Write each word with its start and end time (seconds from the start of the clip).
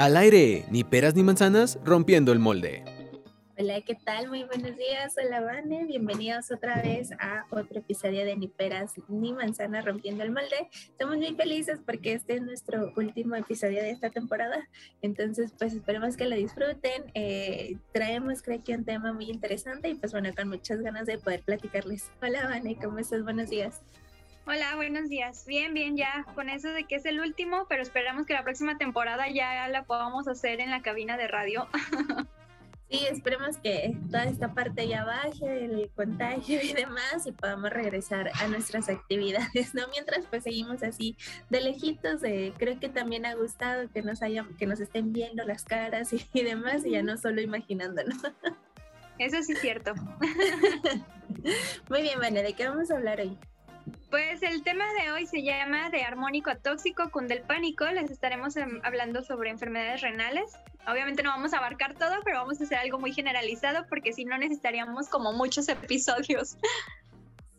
Al 0.00 0.16
aire, 0.16 0.64
ni 0.70 0.82
peras 0.82 1.14
ni 1.14 1.22
manzanas, 1.22 1.78
rompiendo 1.84 2.32
el 2.32 2.38
molde. 2.38 2.82
Hola, 3.58 3.82
¿qué 3.82 3.94
tal? 3.94 4.30
Muy 4.30 4.44
buenos 4.44 4.74
días. 4.78 5.14
Hola, 5.22 5.42
Vane. 5.42 5.84
Bienvenidos 5.84 6.50
otra 6.50 6.80
vez 6.80 7.12
a 7.20 7.44
otro 7.50 7.80
episodio 7.80 8.24
de 8.24 8.34
Ni 8.34 8.48
peras 8.48 8.94
ni 9.08 9.34
manzanas, 9.34 9.84
rompiendo 9.84 10.24
el 10.24 10.30
molde. 10.30 10.70
Estamos 10.72 11.18
muy 11.18 11.34
felices 11.34 11.80
porque 11.84 12.14
este 12.14 12.36
es 12.36 12.40
nuestro 12.40 12.94
último 12.96 13.36
episodio 13.36 13.82
de 13.82 13.90
esta 13.90 14.08
temporada. 14.08 14.66
Entonces, 15.02 15.52
pues 15.58 15.74
esperemos 15.74 16.16
que 16.16 16.24
lo 16.24 16.34
disfruten. 16.34 17.02
Eh, 17.12 17.76
traemos, 17.92 18.40
creo 18.40 18.64
que 18.64 18.74
un 18.74 18.86
tema 18.86 19.12
muy 19.12 19.28
interesante 19.28 19.90
y 19.90 19.96
pues 19.96 20.12
bueno, 20.12 20.30
con 20.34 20.48
muchas 20.48 20.80
ganas 20.80 21.04
de 21.04 21.18
poder 21.18 21.42
platicarles. 21.42 22.10
Hola, 22.22 22.44
Vane, 22.44 22.78
¿cómo 22.82 23.00
estás? 23.00 23.22
Buenos 23.22 23.50
días. 23.50 23.82
Hola, 24.46 24.74
buenos 24.74 25.08
días. 25.08 25.44
Bien, 25.46 25.74
bien, 25.74 25.96
ya 25.96 26.24
con 26.34 26.48
eso 26.48 26.70
de 26.70 26.84
que 26.84 26.96
es 26.96 27.04
el 27.04 27.20
último, 27.20 27.66
pero 27.68 27.82
esperamos 27.82 28.26
que 28.26 28.32
la 28.32 28.42
próxima 28.42 28.78
temporada 28.78 29.28
ya 29.28 29.68
la 29.68 29.84
podamos 29.84 30.26
hacer 30.28 30.60
en 30.60 30.70
la 30.70 30.82
cabina 30.82 31.16
de 31.16 31.28
radio. 31.28 31.68
Sí, 32.90 33.06
esperemos 33.08 33.56
que 33.58 33.96
toda 34.10 34.24
esta 34.24 34.52
parte 34.52 34.88
ya 34.88 35.04
baje, 35.04 35.64
el 35.64 35.92
contagio 35.94 36.60
y 36.60 36.72
demás, 36.72 37.24
y 37.24 37.30
podamos 37.30 37.70
regresar 37.70 38.32
a 38.34 38.48
nuestras 38.48 38.88
actividades, 38.88 39.74
¿no? 39.74 39.86
Mientras 39.92 40.26
pues 40.26 40.42
seguimos 40.42 40.82
así 40.82 41.16
de 41.50 41.60
lejitos, 41.60 42.20
de, 42.20 42.52
creo 42.58 42.80
que 42.80 42.88
también 42.88 43.26
ha 43.26 43.34
gustado 43.36 43.88
que 43.90 44.02
nos 44.02 44.22
hayan, 44.22 44.56
que 44.56 44.66
nos 44.66 44.80
estén 44.80 45.12
viendo 45.12 45.44
las 45.44 45.62
caras 45.62 46.12
y, 46.12 46.26
y 46.32 46.42
demás, 46.42 46.84
y 46.84 46.90
ya 46.90 47.04
no 47.04 47.16
solo 47.16 47.40
imaginándonos. 47.40 48.18
Eso 49.18 49.40
sí 49.44 49.52
es 49.52 49.60
cierto. 49.60 49.94
Muy 51.88 52.02
bien, 52.02 52.18
Vane, 52.18 52.42
¿de 52.42 52.54
qué 52.54 52.66
vamos 52.66 52.90
a 52.90 52.96
hablar 52.96 53.20
hoy? 53.20 53.38
Pues 54.10 54.42
el 54.42 54.64
tema 54.64 54.84
de 54.94 55.12
hoy 55.12 55.26
se 55.26 55.42
llama 55.42 55.88
de 55.90 56.02
armónico 56.02 56.56
tóxico, 56.56 57.10
cunde 57.10 57.34
el 57.34 57.42
pánico. 57.42 57.84
Les 57.86 58.10
estaremos 58.10 58.56
em, 58.56 58.80
hablando 58.82 59.22
sobre 59.22 59.50
enfermedades 59.50 60.00
renales. 60.00 60.58
Obviamente 60.88 61.22
no 61.22 61.30
vamos 61.30 61.52
a 61.52 61.58
abarcar 61.58 61.94
todo, 61.94 62.16
pero 62.24 62.38
vamos 62.38 62.60
a 62.60 62.64
hacer 62.64 62.78
algo 62.78 62.98
muy 62.98 63.12
generalizado 63.12 63.86
porque 63.88 64.12
si 64.12 64.24
no 64.24 64.36
necesitaríamos 64.36 65.08
como 65.08 65.32
muchos 65.32 65.68
episodios. 65.68 66.56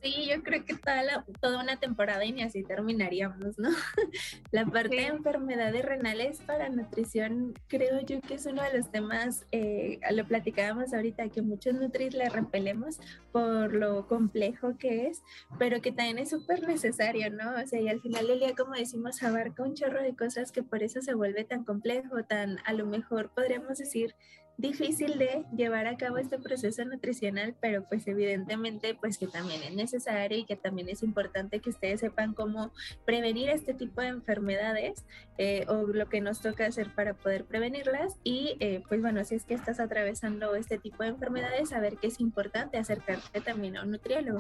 Sí, 0.02 0.28
yo 0.28 0.42
creo 0.42 0.66
que 0.66 0.74
toda, 0.74 1.26
toda 1.40 1.62
una 1.62 1.80
temporada 1.80 2.26
y 2.26 2.32
ni 2.32 2.42
así 2.42 2.64
terminaríamos, 2.64 3.60
¿no? 3.60 3.70
La 4.52 4.66
parte 4.66 4.96
de 4.96 5.08
enfermedades 5.08 5.86
renales 5.86 6.42
para 6.42 6.70
nutrición 6.70 7.54
creo 7.68 8.02
yo 8.02 8.20
que 8.22 8.34
es 8.34 8.48
uno 8.48 8.64
de 8.64 8.80
los 8.80 8.92
temas, 8.92 9.46
eh, 9.52 10.00
lo 10.12 10.26
platicábamos 10.26 10.92
ahorita, 10.94 11.30
que 11.30 11.44
muchos 11.44 11.76
nutris 11.76 12.16
le 12.16 12.30
repelemos 12.30 13.00
por 13.32 13.76
lo 13.76 14.08
complejo 14.08 14.76
que 14.78 15.08
es, 15.08 15.22
pero 15.60 15.82
que 15.82 15.92
también 15.92 16.18
es 16.18 16.32
súper 16.32 16.68
necesario, 16.68 17.30
¿no? 17.30 17.52
O 17.64 17.68
sea, 17.68 17.80
y 17.80 17.88
al 17.88 18.02
final 18.02 18.26
del 18.26 18.40
día, 18.40 18.56
como 18.56 18.74
decimos, 18.74 19.22
abarca 19.22 19.62
un 19.62 19.76
chorro 19.76 20.02
de 20.02 20.16
cosas 20.16 20.52
que 20.52 20.64
por 20.64 20.82
eso 20.82 21.02
se 21.02 21.14
vuelve 21.14 21.44
tan 21.44 21.64
complejo, 21.64 22.24
tan, 22.24 22.58
a 22.66 22.74
lo 22.74 22.88
mejor 22.88 23.30
podríamos 23.36 23.78
decir, 23.78 24.16
difícil 24.58 25.18
de 25.18 25.44
llevar 25.56 25.88
a 25.88 25.98
cabo 25.98 26.18
este 26.18 26.38
proceso 26.38 26.86
nutricional, 26.86 27.56
pero 27.60 27.84
pues 27.88 28.08
evidentemente 28.08 28.96
pues 28.96 29.18
que 29.18 29.28
también 29.28 29.64
es 29.64 29.74
necesario 29.74 30.38
y 30.38 30.46
que 30.46 30.56
también 30.56 30.90
es 30.90 31.04
importante 31.04 31.60
que 31.60 31.70
ustedes 31.72 32.02
sepan 32.02 32.34
cómo 32.34 32.72
prevenir 33.06 33.50
este 33.50 33.74
tipo 33.74 34.02
de 34.02 34.10
enfermedades 34.10 35.04
eh, 35.38 35.66
o 35.68 35.88
lo 35.88 36.08
que 36.10 36.22
nos 36.22 36.42
toca 36.42 36.66
hacer 36.66 36.94
para 36.94 37.14
poder 37.14 37.46
prevenirlas 37.46 38.18
y 38.24 38.56
eh, 38.60 38.84
pues 38.88 39.02
bueno, 39.02 39.24
si 39.24 39.36
es 39.36 39.46
que 39.46 39.56
estás 39.56 39.80
atravesando 39.80 40.56
este 40.56 40.78
tipo 40.78 41.04
de 41.04 41.10
enfermedades, 41.10 41.70
saber 41.70 41.98
que 41.98 42.08
es 42.08 42.20
importante 42.20 42.78
acercarte 42.78 43.42
también 43.42 43.78
a 43.78 43.84
un 43.84 43.92
nutriólogo. 43.92 44.40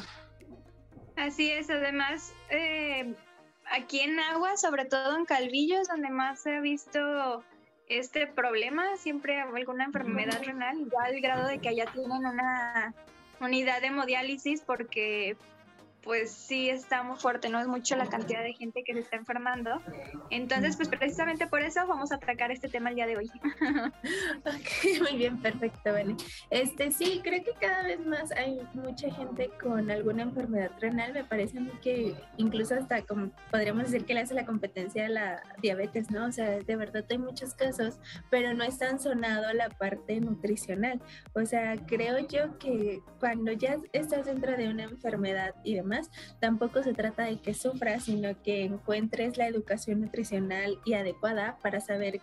Así 1.16 1.52
es, 1.52 1.70
además, 1.70 2.34
eh, 2.50 3.16
aquí 3.72 4.00
en 4.00 4.20
Agua, 4.20 4.58
sobre 4.58 4.86
todo 4.86 5.18
en 5.18 5.26
Calvillos, 5.26 5.88
donde 5.88 6.10
más 6.10 6.42
se 6.42 6.56
ha 6.56 6.62
visto 6.62 7.44
este 7.98 8.28
problema, 8.28 8.96
siempre 8.98 9.40
alguna 9.42 9.86
enfermedad 9.86 10.42
renal, 10.44 10.78
ya 10.90 11.04
al 11.04 11.22
grado 11.22 11.48
de 11.48 11.60
que 11.60 11.70
allá 11.70 11.86
tienen 11.88 12.26
una 12.26 12.94
unidad 13.40 13.82
de 13.82 13.88
hemodiálisis 13.88 14.62
porque 14.62 15.36
pues 16.04 16.32
sí 16.32 16.70
está 16.70 17.04
muy 17.04 17.18
fuerte, 17.18 17.50
no 17.50 17.60
es 17.60 17.68
mucho 17.68 17.96
la 17.96 18.08
cantidad 18.08 18.42
de 18.44 18.54
gente 18.54 18.84
que 18.84 18.94
se 18.94 19.00
está 19.00 19.18
enfermando. 19.18 19.82
Entonces, 20.30 20.76
pues 20.76 20.90
precisamente 20.90 21.48
por 21.48 21.62
eso 21.62 21.86
vamos 21.88 22.12
a 22.12 22.16
atacar 22.16 22.52
este 22.52 22.70
tema 22.70 22.90
el 22.90 22.96
día 22.96 23.08
de 23.08 23.18
hoy. 23.18 23.32
ok, 24.46 25.02
muy 25.02 25.18
bien, 25.18 25.42
perfecto, 25.42 25.94
Vale. 25.94 26.16
Este, 26.50 26.92
sí, 26.92 27.22
creo 27.24 27.44
que 27.44 27.54
cada 27.60 27.84
vez 27.84 28.00
más 28.06 28.32
hay 28.32 28.60
mucha 28.74 29.12
gente 29.12 29.52
con 29.62 29.92
alguna 29.92 30.24
enfermedad 30.24 30.72
renal. 30.80 31.14
Me 31.14 31.24
parece 31.24 31.60
a 31.60 31.62
mí 31.62 31.72
que 31.82 32.16
incluso 32.38 32.76
hasta 32.76 33.04
podríamos 33.52 33.84
decir 33.84 34.06
que 34.06 34.14
le 34.14 34.22
hace 34.22 34.34
la 34.34 34.46
competencia 34.46 35.06
a 35.06 35.10
la 35.10 35.44
diabetes, 35.62 36.10
¿no? 36.10 36.26
O 36.26 36.32
sea, 36.32 36.60
de 36.60 36.76
verdad 36.76 37.06
hay 37.10 37.18
muchos 37.18 37.54
casos, 37.54 38.00
pero 38.30 38.54
no 38.54 38.64
es 38.64 38.78
tan 38.78 39.00
sonado 39.00 39.54
la 39.54 39.70
parte 39.70 40.20
nutricional. 40.20 41.02
O 41.34 41.46
sea, 41.46 41.76
creo 41.86 42.20
yo 42.28 42.58
que 42.58 43.02
cuando 43.20 43.52
ya 43.52 43.78
estás 43.94 44.26
dentro 44.26 44.58
de 44.58 44.70
una 44.70 44.84
enfermedad 44.84 45.54
y 45.64 45.76
demás, 45.76 45.91
tampoco 46.40 46.84
se 46.84 46.94
trata 46.94 47.26
de 47.26 47.40
que 47.40 47.54
sufras, 47.54 48.06
sino 48.06 48.42
que 48.42 48.64
encuentres 48.64 49.38
la 49.38 49.48
educación 49.48 50.02
nutricional 50.02 50.80
y 50.86 50.94
adecuada 50.94 51.58
para 51.62 51.80
saber 51.80 52.22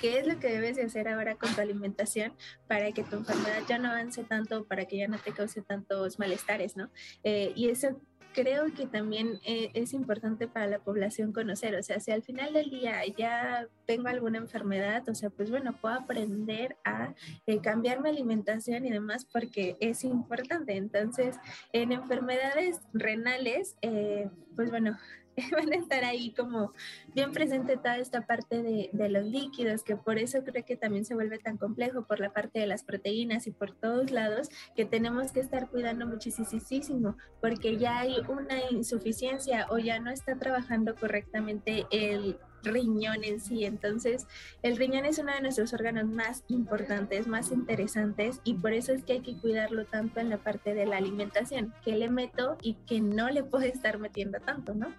qué 0.00 0.18
es 0.18 0.26
lo 0.26 0.38
que 0.38 0.48
debes 0.48 0.76
de 0.76 0.84
hacer 0.84 1.08
ahora 1.08 1.34
con 1.34 1.54
tu 1.54 1.60
alimentación 1.60 2.32
para 2.66 2.90
que 2.92 3.02
tu 3.04 3.16
enfermedad 3.16 3.62
ya 3.68 3.78
no 3.78 3.90
avance 3.90 4.24
tanto, 4.24 4.64
para 4.64 4.86
que 4.86 4.96
ya 4.96 5.08
no 5.08 5.18
te 5.18 5.32
cause 5.32 5.60
tantos 5.62 6.18
malestares, 6.18 6.76
¿no? 6.76 6.90
Eh, 7.22 7.52
y 7.54 7.68
eso 7.68 8.00
creo 8.34 8.72
que 8.74 8.86
también 8.86 9.40
eh, 9.44 9.70
es 9.74 9.92
importante 9.92 10.48
para 10.48 10.66
la 10.66 10.78
población 10.78 11.32
conocer, 11.32 11.74
o 11.74 11.82
sea, 11.82 12.00
si 12.00 12.10
al 12.10 12.22
final 12.22 12.52
del 12.52 12.70
día 12.70 13.02
ya 13.16 13.66
tengo 13.86 14.08
alguna 14.08 14.38
enfermedad, 14.38 15.08
o 15.08 15.14
sea, 15.14 15.30
pues 15.30 15.50
bueno, 15.50 15.76
puedo 15.80 15.94
aprender 15.94 16.76
a 16.84 17.14
eh, 17.46 17.60
cambiar 17.60 18.00
mi 18.00 18.08
alimentación 18.08 18.86
y 18.86 18.90
demás 18.90 19.24
porque 19.24 19.76
es 19.80 20.04
importante. 20.04 20.76
Entonces, 20.76 21.36
en 21.72 21.92
enfermedades 21.92 22.80
renales, 22.92 23.76
eh, 23.82 24.28
pues 24.56 24.70
bueno, 24.70 24.96
van 25.52 25.72
a 25.72 25.76
estar 25.76 26.04
ahí 26.04 26.32
como 26.32 26.72
bien 27.14 27.32
presente 27.32 27.76
toda 27.76 27.98
esta 27.98 28.26
parte 28.26 28.62
de, 28.62 29.08
los 29.10 29.26
líquidos, 29.26 29.82
que 29.82 29.96
por 29.96 30.18
eso 30.18 30.44
creo 30.44 30.64
que 30.64 30.76
también 30.76 31.04
se 31.04 31.14
vuelve 31.14 31.38
tan 31.38 31.56
complejo 31.56 32.06
por 32.06 32.20
la 32.20 32.32
parte 32.32 32.60
de 32.60 32.66
las 32.66 32.84
proteínas 32.84 33.46
y 33.46 33.50
por 33.50 33.72
todos 33.72 34.10
lados, 34.10 34.48
que 34.76 34.84
tenemos 34.84 35.32
que 35.32 35.40
estar 35.40 35.68
cuidando 35.68 36.06
muchísimo, 36.06 37.16
porque 37.40 37.76
ya 37.76 38.00
hay 38.00 38.16
una 38.28 38.70
insuficiencia 38.70 39.66
o 39.70 39.78
ya 39.78 39.98
no 39.98 40.10
está 40.10 40.38
trabajando 40.38 40.94
correctamente 40.94 41.86
el 41.90 42.38
riñón 42.62 43.24
en 43.24 43.40
sí. 43.40 43.64
Entonces, 43.64 44.26
el 44.62 44.76
riñón 44.76 45.04
es 45.04 45.18
uno 45.18 45.32
de 45.32 45.40
nuestros 45.40 45.72
órganos 45.72 46.06
más 46.06 46.44
importantes, 46.48 47.26
más 47.26 47.50
interesantes 47.50 48.40
y 48.44 48.54
por 48.54 48.72
eso 48.72 48.92
es 48.92 49.04
que 49.04 49.14
hay 49.14 49.20
que 49.20 49.36
cuidarlo 49.36 49.84
tanto 49.84 50.20
en 50.20 50.30
la 50.30 50.38
parte 50.38 50.74
de 50.74 50.86
la 50.86 50.96
alimentación, 50.96 51.74
que 51.84 51.92
le 51.92 52.08
meto 52.08 52.56
y 52.62 52.74
que 52.86 53.00
no 53.00 53.30
le 53.30 53.42
puedo 53.42 53.64
estar 53.64 53.98
metiendo 53.98 54.40
tanto, 54.40 54.74
¿no? 54.74 54.92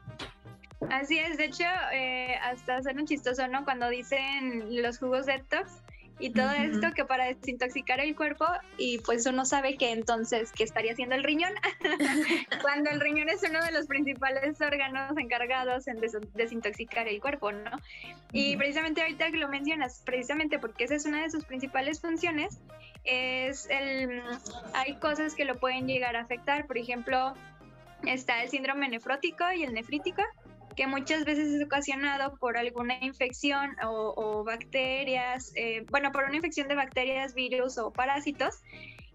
Así 0.89 1.19
es, 1.19 1.37
de 1.37 1.45
hecho, 1.45 1.65
eh, 1.93 2.35
hasta 2.41 2.79
un 2.91 3.05
chistoso, 3.05 3.47
¿no? 3.47 3.63
Cuando 3.63 3.87
dicen 3.89 4.81
los 4.81 4.97
jugos 4.97 5.27
detox, 5.27 5.83
y 6.19 6.31
todo 6.31 6.51
esto 6.51 6.91
que 6.95 7.03
para 7.05 7.25
desintoxicar 7.25 7.99
el 7.99 8.15
cuerpo 8.15 8.45
y 8.77 8.99
pues 8.99 9.25
uno 9.25 9.45
sabe 9.45 9.77
que 9.77 9.91
entonces, 9.91 10.51
¿qué 10.51 10.63
estaría 10.63 10.93
haciendo 10.93 11.15
el 11.15 11.23
riñón? 11.23 11.53
Cuando 12.61 12.89
el 12.91 12.99
riñón 12.99 13.29
es 13.29 13.41
uno 13.47 13.63
de 13.63 13.71
los 13.71 13.87
principales 13.87 14.59
órganos 14.61 15.17
encargados 15.17 15.87
en 15.87 15.99
desintoxicar 16.35 17.07
el 17.07 17.19
cuerpo, 17.19 17.51
¿no? 17.51 17.71
Y 18.31 18.55
precisamente 18.57 19.01
ahorita 19.01 19.31
que 19.31 19.37
lo 19.37 19.49
mencionas, 19.49 20.01
precisamente 20.05 20.59
porque 20.59 20.83
esa 20.83 20.95
es 20.95 21.05
una 21.05 21.23
de 21.23 21.29
sus 21.31 21.45
principales 21.45 21.99
funciones, 21.99 22.59
es 23.03 23.67
el, 23.69 24.21
hay 24.73 24.95
cosas 24.95 25.33
que 25.33 25.45
lo 25.45 25.59
pueden 25.59 25.87
llegar 25.87 26.15
a 26.15 26.21
afectar, 26.21 26.67
por 26.67 26.77
ejemplo, 26.77 27.33
está 28.05 28.43
el 28.43 28.49
síndrome 28.49 28.89
nefrótico 28.89 29.51
y 29.51 29.63
el 29.63 29.73
nefrítico, 29.73 30.21
que 30.75 30.87
muchas 30.87 31.25
veces 31.25 31.51
es 31.51 31.63
ocasionado 31.63 32.37
por 32.37 32.57
alguna 32.57 32.97
infección 33.01 33.75
o, 33.83 34.43
bacterias, 34.43 35.51
eh, 35.55 35.85
bueno, 35.89 36.11
por 36.11 36.23
una 36.23 36.35
infección 36.35 36.67
de 36.67 36.75
bacterias, 36.75 37.33
virus 37.33 37.77
o 37.77 37.91
parásitos. 37.91 38.61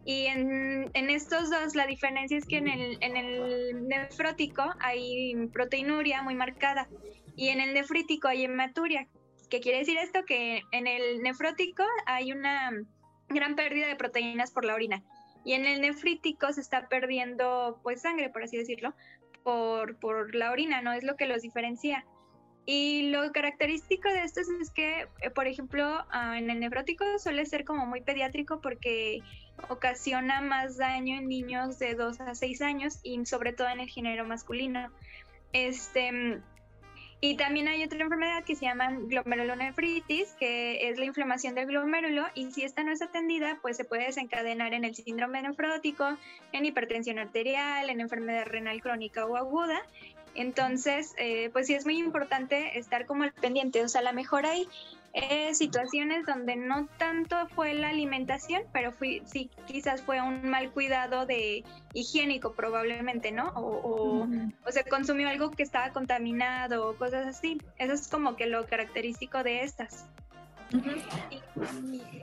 Y 0.04 0.26
en, 0.26 0.90
estos 0.94 1.50
dos 1.50 1.74
la 1.74 1.86
diferencia 1.86 2.38
es 2.38 2.46
que 2.46 2.58
en 2.58 2.68
el, 2.68 2.98
en 3.00 3.16
el 3.16 3.88
nefrótico 3.88 4.62
hay 4.78 5.34
proteinuria 5.52 6.22
muy 6.22 6.34
marcada 6.34 6.88
y 7.34 7.48
en 7.48 7.60
el 7.60 7.74
nefrítico 7.74 8.28
hay 8.28 8.44
hematuria. 8.44 9.08
¿Qué 9.50 9.60
quiere 9.60 9.78
decir 9.78 9.98
esto? 9.98 10.24
Que 10.24 10.62
en 10.72 10.86
el 10.86 11.22
nefrótico 11.22 11.82
hay 12.06 12.32
una 12.32 12.70
gran 13.28 13.56
pérdida 13.56 13.88
de 13.88 13.96
proteínas 13.96 14.52
por 14.52 14.64
la 14.64 14.74
orina 14.74 15.02
y 15.46 15.52
en 15.52 15.64
el 15.64 15.80
nefrítico 15.80 16.52
se 16.52 16.60
está 16.60 16.88
perdiendo 16.88 17.78
pues 17.84 18.02
sangre, 18.02 18.30
por 18.30 18.42
así 18.42 18.56
decirlo, 18.56 18.94
por, 19.46 20.34
la 20.34 20.50
orina, 20.50 20.82
no 20.82 20.92
es 20.92 21.04
lo 21.04 21.16
que 21.16 21.26
los 21.26 21.42
diferencia. 21.42 22.04
Y 22.64 23.10
lo 23.10 23.30
característico 23.30 24.08
de 24.08 24.24
estos 24.24 24.48
es 24.60 24.70
que, 24.70 25.06
eh, 25.22 25.30
por 25.30 25.46
ejemplo, 25.46 26.04
ah, 26.10 26.36
en 26.36 26.50
el 26.50 26.58
nefrótico 26.58 27.04
suele 27.20 27.46
ser 27.46 27.64
como 27.64 27.86
muy 27.86 28.00
pediátrico 28.00 28.60
porque 28.60 29.20
ocasiona 29.68 30.40
más 30.40 30.76
daño 30.76 31.16
en 31.16 31.28
niños 31.28 31.78
de 31.78 31.94
2 31.94 32.20
a 32.22 32.34
6 32.34 32.60
años 32.62 32.98
y 33.04 33.24
sobre 33.24 33.52
todo 33.52 33.68
en 33.68 33.78
el 33.78 33.88
género 33.88 34.26
masculino. 34.26 34.90
Este, 35.52 36.40
Y 37.28 37.34
también 37.34 37.66
hay 37.66 37.82
otra 37.82 38.00
enfermedad 38.00 38.44
que 38.44 38.54
se 38.54 38.66
llama 38.66 38.88
glomerulonefritis, 38.88 40.34
que 40.38 40.88
es 40.88 40.96
la 40.96 41.06
inflamación 41.06 41.56
del 41.56 41.66
glomérulo, 41.66 42.24
y 42.36 42.52
si 42.52 42.62
esta 42.62 42.84
no 42.84 42.92
es 42.92 43.02
atendida, 43.02 43.58
pues 43.62 43.76
se 43.76 43.84
puede 43.84 44.04
desencadenar 44.04 44.74
en 44.74 44.84
el 44.84 44.94
síndrome 44.94 45.42
nefrótico, 45.42 46.16
en 46.52 46.64
hipertensión 46.64 47.18
arterial, 47.18 47.90
en 47.90 48.00
enfermedad 48.00 48.46
renal 48.46 48.80
crónica 48.80 49.26
o 49.26 49.36
aguda. 49.36 49.82
Entonces, 50.36 51.14
eh, 51.18 51.50
pues 51.52 51.66
sí 51.66 51.74
es 51.74 51.84
muy 51.84 51.98
importante 51.98 52.78
estar 52.78 53.06
como 53.06 53.24
al 53.24 53.32
pendiente, 53.32 53.82
o 53.82 53.88
sea, 53.88 54.02
la 54.02 54.12
mejor 54.12 54.46
hay 54.46 54.68
eh, 55.18 55.54
situaciones 55.54 56.26
donde 56.26 56.56
no 56.56 56.88
tanto 56.98 57.48
fue 57.48 57.72
la 57.72 57.88
alimentación, 57.88 58.64
pero 58.70 58.92
fui, 58.92 59.22
sí, 59.24 59.50
quizás 59.66 60.02
fue 60.02 60.20
un 60.20 60.46
mal 60.46 60.70
cuidado 60.72 61.24
de 61.24 61.64
higiénico 61.94 62.52
probablemente, 62.52 63.32
¿no? 63.32 63.48
O, 63.54 64.26
o, 64.26 64.70
se 64.70 64.84
consumió 64.84 65.30
algo 65.30 65.50
que 65.50 65.62
estaba 65.62 65.90
contaminado 65.90 66.90
o 66.90 66.96
cosas 66.96 67.26
así. 67.26 67.58
Eso 67.78 67.94
es 67.94 68.08
como 68.08 68.36
que 68.36 68.44
lo 68.44 68.66
característico 68.66 69.42
de 69.42 69.62
estas. 69.62 70.04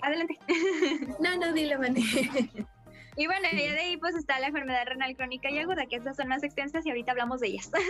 adelante. 0.04 0.38
No, 1.20 1.36
no, 1.38 1.52
dile, 1.52 1.80
Mané. 1.80 2.04
Y 3.16 3.28
bueno, 3.28 3.48
y 3.52 3.56
de 3.58 3.80
ahí 3.80 3.98
pues 3.98 4.16
está 4.16 4.40
la 4.40 4.48
enfermedad 4.48 4.86
renal 4.88 5.16
crónica 5.16 5.50
y 5.52 5.60
aguda, 5.60 5.86
que 5.86 5.96
estas 5.96 6.16
son 6.16 6.28
más 6.28 6.42
extensas 6.42 6.84
y 6.86 6.90
ahorita 6.90 7.12
hablamos 7.12 7.42
de 7.42 7.48
ellas. 7.48 7.72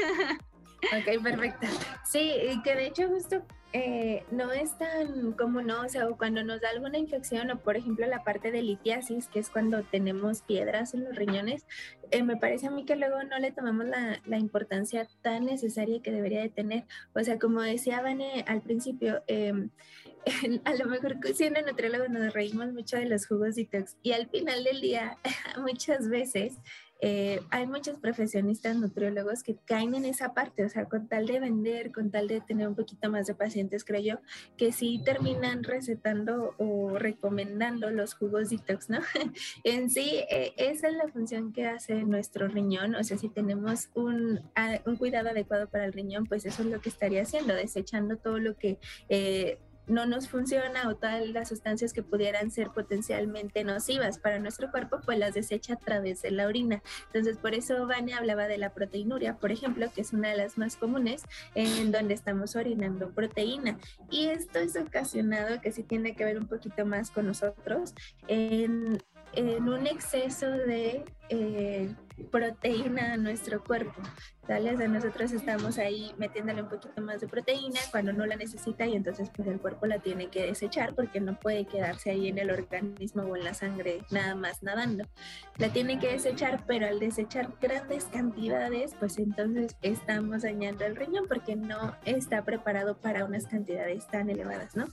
Ok, 0.84 1.24
perfecto. 1.24 1.66
Sí, 2.04 2.60
que 2.62 2.76
de 2.76 2.88
hecho 2.88 3.08
justo 3.08 3.42
eh, 3.76 4.24
no 4.30 4.52
es 4.52 4.78
tan 4.78 5.34
como 5.34 5.64
no, 5.64 5.82
o 5.82 5.90
sea, 5.90 6.08
cuando 6.16 6.44
nos 6.44 6.62
da 6.62 6.70
alguna 6.70 7.00
infección 7.00 7.50
o 7.50 7.60
por 7.60 7.76
ejemplo 7.76 8.06
la 8.06 8.24
parte 8.24 8.52
de 8.52 8.62
litiasis, 8.62 9.28
que 9.28 9.40
es 9.40 9.50
cuando 9.50 9.82
tenemos 9.82 10.44
piedras 10.44 10.94
en 10.94 11.06
los 11.06 11.16
riñones, 11.16 11.66
eh, 12.12 12.22
me 12.22 12.38
parece 12.38 12.68
a 12.68 12.72
mí 12.72 12.86
que 12.86 12.96
luego 12.96 13.24
no 13.24 13.40
le 13.40 13.52
tomamos 13.52 13.88
la, 13.88 14.38
importancia 14.38 15.08
tan 15.24 15.46
necesaria 15.46 16.02
que 16.04 16.12
debería 16.12 16.42
de 16.42 16.50
tener. 16.50 16.84
O 17.16 17.24
sea, 17.24 17.40
como 17.40 17.62
decía 17.62 18.02
Vane 18.02 18.46
al 18.48 18.62
principio, 18.62 19.24
em, 19.26 19.72
a 20.66 20.76
lo 20.76 20.86
mejor 20.86 21.18
siendo 21.34 21.62
nutriólogo 21.64 22.08
nos 22.10 22.32
reímos 22.32 22.72
mucho 22.74 22.98
de 22.98 23.06
los 23.08 23.26
jugos 23.26 23.56
detox 23.56 23.98
y 24.04 24.12
al 24.12 24.30
final 24.30 24.64
del 24.64 24.82
día 24.82 25.18
muchas 25.58 26.10
veces 26.10 26.60
eh, 27.06 27.42
hay 27.50 27.68
muchos 27.68 27.98
profesionistas 27.98 28.78
nutriólogos 28.78 29.44
que 29.44 29.58
caen 29.66 29.94
en 29.94 30.06
esa 30.06 30.34
parte, 30.34 30.64
o 30.64 30.70
sea, 30.70 30.86
con 30.86 31.10
tal 31.10 31.28
de 31.28 31.42
vender, 31.42 31.92
con 31.92 32.12
tal 32.12 32.30
de 32.30 32.40
tener 32.40 32.66
un 32.66 32.76
poquito 32.76 33.12
más 33.12 33.28
de 33.28 33.36
pacientes, 33.36 33.84
creo 33.84 34.00
yo, 34.02 34.16
que 34.56 34.72
sí 34.72 35.02
terminan 35.04 35.66
recetando 35.66 36.56
o 36.58 36.98
recomendando 36.98 37.92
los 37.92 38.14
jugos 38.14 38.52
detox, 38.52 38.90
¿no? 38.90 39.00
en 39.66 39.90
sí, 39.90 40.22
eh, 40.30 40.54
esa 40.56 40.88
es 40.88 40.94
la 40.94 41.10
función 41.10 41.52
que 41.52 41.66
hace 41.66 42.06
nuestro 42.06 42.48
riñón, 42.48 42.96
o 42.96 43.04
sea, 43.04 43.18
si 43.18 43.28
tenemos 43.28 43.90
un, 43.96 44.40
un, 44.86 44.96
cuidado 44.96 45.28
adecuado 45.28 45.68
para 45.68 45.84
el 45.84 45.92
riñón, 45.92 46.26
pues 46.26 46.46
eso 46.46 46.64
es 46.64 46.70
lo 46.70 46.80
que 46.80 46.88
estaría 46.88 47.24
haciendo, 47.24 47.54
desechando 47.54 48.16
todo 48.16 48.40
lo 48.40 48.56
que... 48.56 48.80
Eh, 49.10 49.60
no 49.88 50.06
nos 50.06 50.30
funciona 50.30 50.88
o 50.88 50.96
todas 50.96 51.28
las 51.28 51.50
sustancias 51.50 51.94
que 51.94 52.04
pudieran 52.04 52.52
ser 52.52 52.70
potencialmente 52.70 53.64
nocivas 53.64 54.20
para 54.20 54.40
nuestro 54.40 54.72
cuerpo, 54.72 55.00
pues 55.06 55.18
las 55.18 55.34
desecha 55.34 55.74
a 55.74 55.78
través 55.78 56.22
de 56.22 56.32
la 56.32 56.48
orina. 56.48 56.82
Entonces, 57.08 57.38
por 57.38 57.54
eso 57.54 57.88
Vane 57.88 58.14
hablaba 58.14 58.48
de 58.48 58.58
la 58.58 58.74
proteinuria, 58.74 59.38
por 59.38 59.52
ejemplo, 59.52 59.88
que 59.94 60.02
es 60.02 60.14
una 60.14 60.30
de 60.30 60.38
las 60.38 60.58
más 60.58 60.76
comunes 60.76 61.24
en 61.56 61.92
donde 61.92 62.14
estamos 62.14 62.56
orinando 62.56 63.12
proteína. 63.12 63.78
Y 64.10 64.28
esto 64.28 64.60
es 64.60 64.76
ocasionado, 64.76 65.62
que 65.62 65.72
sí 65.72 65.84
tiene 65.84 66.16
que 66.16 66.26
ver 66.26 66.38
un 66.38 66.48
poquito 66.48 66.86
más 66.86 67.12
con 67.12 67.28
nosotros, 67.28 67.94
en 68.28 69.00
en 69.36 69.68
un 69.68 69.88
exceso 69.88 70.50
de 70.50 71.06
eh, 71.30 71.94
proteína 72.32 73.14
a 73.14 73.18
nuestro 73.18 73.64
cuerpo. 73.64 74.02
¿vale? 74.48 74.76
O 74.76 74.88
nosotros 74.88 75.32
estamos 75.32 75.78
ahí 75.78 76.14
metiéndole 76.18 76.64
un 76.64 76.70
poquito 76.70 77.02
más 77.02 77.22
de 77.22 77.28
proteína 77.28 77.80
cuando 77.92 78.12
no 78.14 78.26
la 78.26 78.36
necesita 78.36 78.86
y 78.86 78.96
entonces 78.96 79.30
pues 79.34 79.48
el 79.48 79.60
cuerpo 79.60 79.86
la 79.86 80.00
tiene 80.00 80.28
que 80.28 80.46
desechar 80.46 80.94
porque 80.96 81.22
no 81.22 81.40
puede 81.40 81.66
quedarse 81.66 82.12
ahí 82.12 82.28
en 82.28 82.38
el 82.38 82.52
organismo 82.52 83.24
o 83.24 83.36
en 83.36 83.44
la 83.44 83.54
sangre 83.54 84.02
nada 84.12 84.36
más 84.36 84.62
nadando. 84.62 85.06
La 85.58 85.70
tiene 85.70 86.00
que 86.00 86.12
desechar, 86.12 86.64
pero 86.68 86.88
al 86.88 87.00
desechar 87.00 87.54
grandes 87.62 88.06
cantidades, 88.06 88.96
pues 89.00 89.18
entonces 89.18 89.76
estamos 89.82 90.44
dañando 90.44 90.86
el 90.86 90.96
riñón 90.96 91.26
porque 91.28 91.56
no 91.56 91.96
está 92.06 92.44
preparado 92.44 92.98
para 92.98 93.26
unas 93.26 93.48
cantidades 93.48 94.08
tan 94.08 94.30
elevadas, 94.30 94.76
¿no? 94.76 94.88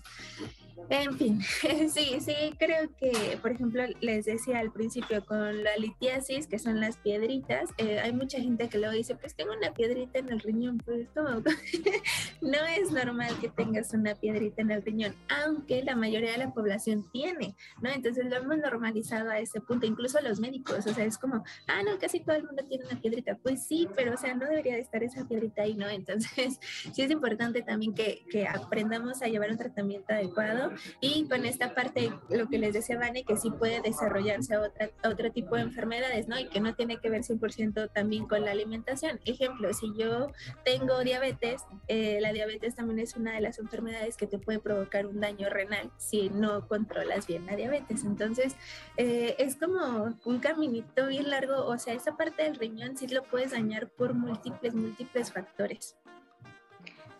En 0.88 1.17
fin, 1.17 1.41
sí, 1.88 2.19
sí, 2.21 2.35
creo 2.59 2.88
que, 2.97 3.38
por 3.41 3.53
ejemplo, 3.53 3.82
les 4.00 4.25
decía 4.25 4.59
al 4.59 4.73
principio 4.73 5.25
con 5.25 5.62
la 5.62 5.77
litiasis, 5.77 6.47
que 6.47 6.59
son 6.59 6.81
las 6.81 6.97
piedritas, 6.97 7.71
eh, 7.79 8.00
hay 8.00 8.12
mucha 8.12 8.41
gente 8.41 8.69
que 8.69 8.79
luego 8.79 8.94
dice, 8.94 9.15
pues 9.15 9.35
tengo 9.35 9.53
una 9.53 9.73
piedrita 9.73 10.19
en 10.19 10.31
el 10.31 10.41
riñón, 10.41 10.79
pues 10.79 11.09
todo. 11.15 11.43
no 12.41 12.65
es 12.77 12.91
normal 12.91 13.32
que 13.41 13.49
tengas 13.49 13.93
una 13.94 14.15
piedrita 14.15 14.62
en 14.62 14.71
el 14.71 14.82
riñón, 14.82 15.15
aunque 15.29 15.82
la 15.85 15.97
mayoría 15.97 16.32
de 16.32 16.38
la 16.38 16.53
población 16.53 17.09
tiene, 17.12 17.55
¿no? 17.81 17.91
Entonces 17.91 18.26
lo 18.26 18.37
hemos 18.37 18.59
normalizado 18.59 19.31
a 19.31 19.38
ese 19.38 19.61
punto, 19.61 19.87
incluso 19.87 20.21
los 20.21 20.41
médicos, 20.41 20.87
o 20.87 20.94
sea, 20.94 21.05
es 21.05 21.19
como, 21.19 21.44
ah, 21.67 21.83
no, 21.85 21.99
casi 21.99 22.21
todo 22.21 22.37
el 22.37 22.44
mundo 22.44 22.65
tiene 22.69 22.85
una 22.87 23.00
piedrita, 23.00 23.38
pues 23.43 23.67
sí, 23.67 23.88
pero 23.94 24.15
o 24.15 24.17
sea, 24.17 24.35
no 24.35 24.47
debería 24.47 24.75
de 24.75 24.81
estar 24.81 25.03
esa 25.03 25.26
piedrita 25.26 25.62
ahí, 25.62 25.75
¿no? 25.75 25.88
Entonces, 25.88 26.59
sí 26.93 27.03
es 27.03 27.11
importante 27.11 27.62
también 27.62 27.94
que 27.94 28.49
aprendamos 28.49 29.23
a 29.23 29.26
llevar 29.26 29.50
un 29.50 29.56
tratamiento 29.56 30.12
adecuado 30.12 30.69
y 31.00 31.26
con 31.28 31.44
esta 31.44 31.75
parte, 31.75 32.12
lo 32.28 32.49
que 32.49 32.58
les 32.58 32.75
decía 32.75 32.99
Vane, 32.99 33.25
que 33.25 33.37
sí 33.37 33.50
puede 33.50 33.81
desarrollarse 33.81 34.56
otra, 34.56 34.90
otro 35.05 35.31
tipo 35.31 35.56
de 35.56 35.62
enfermedades, 35.62 36.28
¿no? 36.28 36.38
Y 36.38 36.49
que 36.49 36.61
no 36.61 36.75
tiene 36.75 36.99
que 36.99 37.11
ver 37.11 37.22
100% 37.22 37.90
también 37.93 38.26
con 38.26 38.44
la 38.44 38.50
alimentación. 38.50 39.20
Ejemplo, 39.25 39.72
si 39.72 39.93
yo 39.96 40.32
tengo 40.64 41.00
diabetes, 41.00 41.62
eh, 41.88 42.19
la 42.20 42.32
diabetes 42.32 42.75
también 42.75 42.99
es 43.00 43.17
una 43.17 43.34
de 43.34 43.40
las 43.40 43.58
enfermedades 43.58 44.17
que 44.17 44.26
te 44.26 44.38
puede 44.38 44.58
provocar 44.58 45.06
un 45.06 45.20
daño 45.20 45.49
renal 45.49 45.90
si 45.99 46.31
no 46.31 46.67
controlas 46.69 47.26
bien 47.26 47.46
la 47.46 47.56
diabetes. 47.56 48.05
Entonces, 48.05 48.56
eh, 48.96 49.37
es 49.38 49.56
como 49.56 50.14
un 50.25 50.38
caminito 50.40 51.06
bien 51.06 51.31
largo, 51.31 51.66
o 51.66 51.78
sea, 51.78 51.94
esa 51.94 52.16
parte 52.16 52.44
del 52.44 52.56
riñón 52.56 52.96
sí 52.96 53.06
lo 53.08 53.23
puedes 53.25 53.52
dañar 53.52 53.88
por 53.88 54.14
múltiples, 54.14 54.75
múltiples 54.75 55.32
factores. 55.32 55.96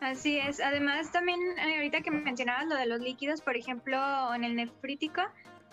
Así 0.01 0.39
es. 0.39 0.61
Además, 0.61 1.13
también 1.13 1.39
eh, 1.59 1.77
ahorita 1.77 2.01
que 2.01 2.11
mencionabas 2.11 2.67
lo 2.67 2.77
de 2.77 2.87
los 2.87 3.01
líquidos, 3.01 3.43
por 3.43 3.57
ejemplo, 3.57 4.35
en 4.35 4.45
el 4.45 4.57
nefrítico, 4.57 5.23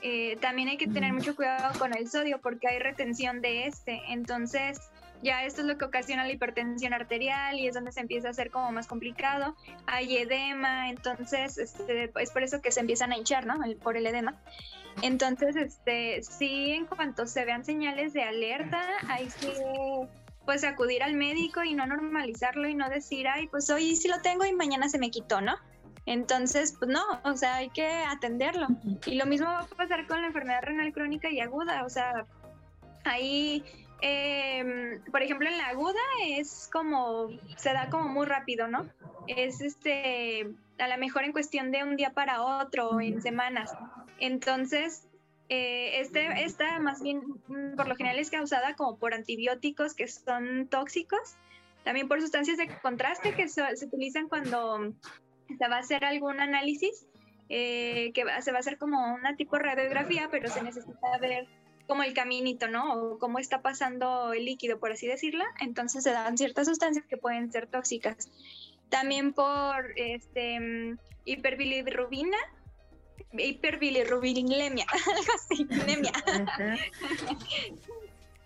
eh, 0.01 0.38
también 0.41 0.68
hay 0.68 0.77
que 0.77 0.88
tener 0.88 1.13
mucho 1.13 1.35
cuidado 1.35 1.77
con 1.79 1.95
el 1.95 2.09
sodio 2.09 2.39
porque 2.39 2.68
hay 2.68 2.79
retención 2.79 3.41
de 3.41 3.68
este. 3.68 4.01
Entonces, 4.09 4.79
ya 5.24 5.45
esto 5.45 5.62
es 5.62 5.68
lo 5.68 5.77
que 5.77 5.85
ocasiona 5.85 6.25
la 6.25 6.31
hipertensión 6.31 6.94
arterial 6.94 7.57
y 7.57 7.68
es 7.68 7.74
donde 7.74 7.91
se 7.91 8.01
empieza 8.01 8.27
a 8.27 8.31
hacer 8.31 8.51
como 8.51 8.71
más 8.71 8.85
complicado. 8.85 9.56
Hay 9.85 10.18
edema, 10.18 10.89
entonces 10.89 11.57
este, 11.57 12.12
es 12.15 12.31
por 12.31 12.44
eso 12.44 12.62
que 12.62 12.71
se 12.71 12.81
empiezan 12.81 13.12
a 13.12 13.18
hinchar, 13.18 13.45
¿no? 13.45 13.56
por 13.81 13.97
el 13.97 14.06
edema. 14.06 14.35
Entonces, 15.02 15.56
este, 15.56 16.21
sí, 16.23 16.71
en 16.71 16.85
cuanto 16.85 17.28
se 17.28 17.45
vean 17.45 17.63
señales 17.63 18.13
de 18.13 18.23
alerta, 18.23 18.81
hay 19.07 19.28
que 19.28 20.07
pues 20.47 20.63
acudir 20.63 21.04
al 21.04 21.13
médico 21.13 21.61
y 21.61 21.73
no 21.73 21.85
normalizarlo 21.85 22.69
y 22.69 22.73
no 22.73 22.89
decir, 22.89 23.27
ay, 23.27 23.47
pues 23.47 23.69
hoy 23.69 23.97
sí 23.97 24.07
lo 24.07 24.21
tengo 24.21 24.45
y 24.45 24.54
mañana 24.54 24.87
se 24.87 24.97
me 24.97 25.11
quitó, 25.11 25.42
¿no? 25.42 25.57
Entonces, 26.06 26.73
pues 26.80 26.89
no, 26.89 27.04
o 27.25 27.35
sea, 27.35 27.56
hay 27.56 27.69
que 27.69 27.85
atenderlo. 27.85 28.68
Y 29.06 29.16
lo 29.16 29.25
mismo 29.25 29.47
va 29.47 29.59
a 29.59 29.66
pasar 29.66 30.07
con 30.07 30.21
la 30.21 30.27
enfermedad 30.27 30.61
renal 30.61 30.94
crónica 30.94 31.30
y 31.30 31.42
aguda, 31.42 31.83
o 31.83 31.89
sea, 31.89 32.25
ahí, 33.04 33.61
em, 33.99 35.04
por 35.11 35.21
ejemplo, 35.21 35.49
en 35.49 35.57
la 35.57 35.68
aguda 35.68 35.99
es 36.25 36.69
como, 36.71 37.27
se 37.57 37.73
da 37.73 37.89
como 37.89 38.07
muy 38.07 38.25
rápido, 38.25 38.69
¿no? 38.69 38.87
Es 39.27 39.59
este, 39.59 40.47
a 40.80 40.87
lo 40.87 40.97
mejor 40.97 41.25
en 41.25 41.33
cuestión 41.33 41.73
de 41.73 41.83
un 41.83 41.97
día 41.97 42.11
para 42.11 42.42
otro, 42.42 43.01
en 43.01 43.21
semanas. 43.21 43.75
Entonces, 44.19 45.06
eh, 45.49 46.01
este, 46.01 46.44
esta 46.44 46.80
más 46.80 47.01
bien 47.01 47.21
mm, 47.47 47.75
por 47.75 47.87
lo 47.87 47.95
general 47.95 48.19
es 48.19 48.30
causada 48.30 48.75
como 48.75 48.97
por 48.97 49.13
antibióticos 49.13 49.94
que 49.94 50.07
son 50.07 50.68
tóxicos, 50.68 51.37
también 51.83 52.07
por 52.07 52.21
sustancias 52.21 52.57
de 52.57 52.68
contraste 52.81 53.33
que 53.33 53.47
se 53.47 53.63
utilizan 53.85 54.27
cuando 54.27 54.94
se 55.47 55.68
va 55.68 55.77
a 55.77 55.80
hacer 55.80 56.04
algún 56.04 56.39
análisis, 56.39 57.07
eh, 57.49 58.11
que 58.13 58.25
se 58.42 58.51
va 58.51 58.57
a 58.57 58.59
hacer 58.59 58.77
como 58.77 59.13
una 59.13 59.35
tipo 59.35 59.57
radiografía, 59.57 60.27
pero 60.30 60.49
se 60.49 60.61
necesita 60.61 61.18
ver 61.21 61.47
como 61.87 62.04
el 62.04 62.13
caminito, 62.13 62.68
¿no? 62.68 62.94
O 62.94 63.18
cómo 63.18 63.39
está 63.39 63.61
pasando 63.61 64.33
el 64.33 64.44
líquido, 64.44 64.80
por 64.80 64.92
así 64.92 65.07
decirlo. 65.07 65.45
Entonces 65.61 66.04
se 66.04 66.11
dan 66.11 66.37
ciertas 66.37 66.68
sustancias 66.68 67.06
que 67.06 67.16
pueden 67.16 67.49
ser 67.51 67.68
tóxicas. 67.68 68.30
También 68.89 69.31
por 69.33 69.94
este, 69.95 70.59
mm, 70.59 70.97
hiperbilirrubina, 71.23 72.37
hiperbilirrubinemia, 73.31 74.86
algo 74.92 75.33
así, 75.36 75.68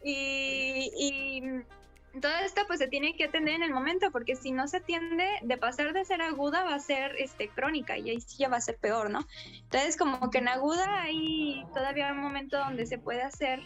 y, 0.03 0.91
y 0.97 2.19
todo 2.19 2.33
esto 2.43 2.61
pues 2.67 2.79
se 2.79 2.87
tiene 2.87 3.15
que 3.15 3.25
atender 3.25 3.55
en 3.55 3.63
el 3.63 3.71
momento 3.71 4.11
porque 4.11 4.35
si 4.35 4.51
no 4.51 4.67
se 4.67 4.77
atiende 4.77 5.25
de 5.41 5.57
pasar 5.57 5.93
de 5.93 6.03
ser 6.03 6.21
aguda 6.21 6.63
va 6.63 6.75
a 6.75 6.79
ser 6.79 7.15
este 7.17 7.47
crónica 7.47 7.97
y 7.97 8.09
ahí 8.09 8.19
sí 8.19 8.37
ya 8.39 8.49
va 8.49 8.57
a 8.57 8.61
ser 8.61 8.77
peor, 8.77 9.09
¿no? 9.09 9.25
Entonces 9.63 9.95
como 9.95 10.29
que 10.29 10.39
en 10.39 10.49
aguda 10.49 11.03
hay 11.03 11.63
todavía 11.73 12.11
un 12.11 12.19
momento 12.19 12.57
donde 12.57 12.85
se 12.85 12.97
puede 12.97 13.21
hacer 13.21 13.61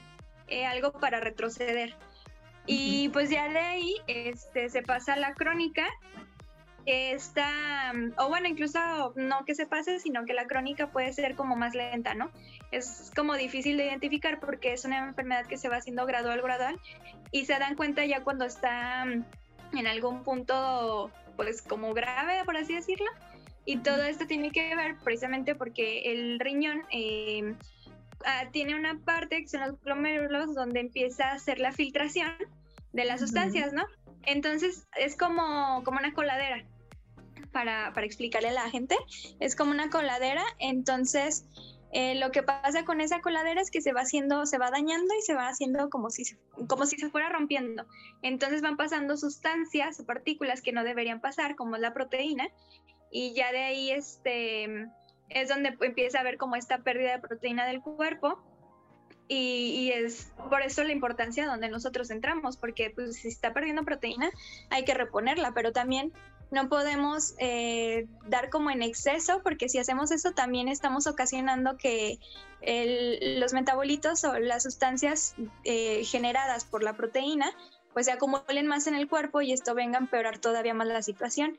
eh, 0.48 0.66
algo 0.66 0.92
para 0.92 1.20
retroceder. 1.20 1.96
Y 2.68 3.10
pues 3.10 3.30
ya 3.30 3.48
de 3.50 3.60
ahí 3.60 3.96
este, 4.08 4.70
se 4.70 4.82
pasa 4.82 5.14
a 5.14 5.18
la 5.18 5.34
crónica 5.34 5.88
está, 6.86 7.94
o 8.18 8.28
bueno, 8.28 8.48
incluso 8.48 8.80
no 9.16 9.44
que 9.46 9.56
se 9.56 9.66
pase, 9.66 10.00
sino 10.00 10.26
que 10.26 10.34
la 10.34 10.46
crónica 10.46 10.88
puede 10.88 11.12
ser 11.14 11.36
como 11.36 11.56
más 11.56 11.74
lenta, 11.74 12.14
¿no? 12.14 12.30
Es 12.72 13.12
como 13.16 13.36
difícil 13.36 13.78
de 13.78 13.86
identificar 13.88 14.40
porque 14.40 14.74
es 14.74 14.86
una 14.86 15.00
enfermedad 15.08 15.48
que 15.48 15.58
se 15.58 15.68
va 15.68 15.78
haciendo 15.78 16.06
gradual, 16.06 16.42
gradual, 16.42 16.80
y 17.32 17.46
se 17.46 17.58
dan 17.58 17.76
cuenta 17.76 18.06
ya 18.06 18.24
cuando 18.24 18.46
está 18.46 19.04
en 19.04 19.88
algún 19.88 20.24
punto, 20.24 21.12
pues 21.36 21.62
como 21.62 21.94
grave, 21.94 22.44
por 22.46 22.56
así 22.58 22.76
decirlo. 22.76 23.08
Y 23.66 23.78
todo 23.78 24.04
esto 24.04 24.28
tiene 24.28 24.52
que 24.52 24.76
ver 24.76 24.98
precisamente 25.04 25.56
porque 25.56 26.12
el 26.12 26.40
riñón 26.40 26.84
eh, 26.92 27.56
ah, 28.26 28.46
tiene 28.52 28.76
una 28.76 29.00
parte 29.00 29.42
que 29.42 29.48
son 29.48 29.62
los 29.62 29.82
glomérulos 29.82 30.54
donde 30.54 30.82
empieza 30.82 31.30
a 31.30 31.34
hacer 31.34 31.60
la 31.60 31.72
filtración 31.72 32.32
de 32.94 33.06
las 33.06 33.22
sustancias, 33.22 33.74
¿no? 33.74 33.86
Entonces 34.28 34.88
es 34.96 35.18
como, 35.18 35.84
como 35.84 35.98
una 35.98 36.14
coladera 36.14 36.64
para, 37.56 37.94
explicarle 38.04 38.50
a 38.50 38.54
la 38.54 38.70
gente. 38.70 38.98
Es 39.40 39.56
como 39.56 39.72
una 39.72 39.90
coladera, 39.90 40.44
entonces 40.60 41.46
eh, 41.94 42.16
lo 42.16 42.30
que 42.32 42.44
pasa 42.44 42.84
con 42.84 43.00
esa 43.00 43.22
coladera 43.22 43.62
es 43.62 43.72
que 43.72 43.80
se 43.80 43.94
va 43.94 44.02
haciendo, 44.02 44.46
se 44.46 44.58
va 44.58 44.72
dañando 44.72 45.14
y 45.18 45.22
se 45.22 45.36
va 45.36 45.48
haciendo 45.48 45.90
como 45.90 46.10
si, 46.10 46.24
como 46.68 46.86
si 46.86 46.98
se 46.98 47.10
fuera 47.10 47.30
rompiendo. 47.30 47.86
Entonces 48.22 48.62
van 48.62 48.76
pasando 48.76 49.16
sustancias 49.16 50.02
o 50.02 50.06
partículas 50.06 50.62
que 50.62 50.74
no 50.74 50.84
deberían 50.84 51.22
pasar, 51.22 51.56
como 51.56 51.78
la 51.78 51.94
proteína, 51.94 52.50
y 53.10 53.34
ya 53.34 53.54
de 53.54 53.64
ahí 53.64 53.90
este, 53.90 54.90
es 55.30 55.48
donde 55.48 55.78
empieza 55.80 56.18
a 56.18 56.22
haber 56.22 56.36
como 56.36 56.58
esta 56.58 56.80
pérdida 56.80 57.14
de 57.14 57.20
proteína 57.20 57.66
del 57.66 57.80
cuerpo. 57.80 58.44
Y, 59.28 59.92
es 59.92 60.34
por 60.50 60.62
eso 60.62 60.84
la 60.84 60.92
importancia 60.92 61.48
donde 61.48 61.70
nosotros 61.70 62.12
entramos, 62.12 62.58
porque 62.58 62.92
pues, 62.92 63.16
si 63.16 63.30
está 63.30 63.54
perdiendo 63.54 63.84
proteína 63.84 64.30
hay 64.70 64.84
que 64.84 64.94
reponerla, 64.94 65.54
pero 65.56 65.72
también 65.72 66.14
no 66.52 66.70
podemos 66.70 67.34
eh, 67.40 68.08
dar 68.28 68.50
como 68.50 68.70
en 68.72 68.82
exceso, 68.82 69.42
porque 69.44 69.70
si 69.70 69.80
hacemos 69.80 70.12
eso 70.12 70.32
también 70.32 70.68
estamos 70.68 71.08
ocasionando 71.08 71.78
que 71.78 72.20
los 73.38 73.54
metabolitos 73.54 74.24
o 74.24 74.40
las 74.40 74.64
sustancias 74.64 75.36
eh, 75.64 76.04
generadas 76.04 76.66
por 76.66 76.82
la 76.82 76.98
proteína 76.98 77.52
pues 77.96 78.08
se 78.08 78.12
acumulen 78.12 78.68
más 78.68 78.88
en 78.88 78.96
el 78.96 79.08
cuerpo 79.08 79.42
y 79.42 79.54
esto 79.54 79.74
venga 79.74 79.98
a 79.98 80.02
empeorar 80.02 80.38
todavía 80.38 80.74
más 80.74 80.86
la 80.86 81.02
situación. 81.02 81.58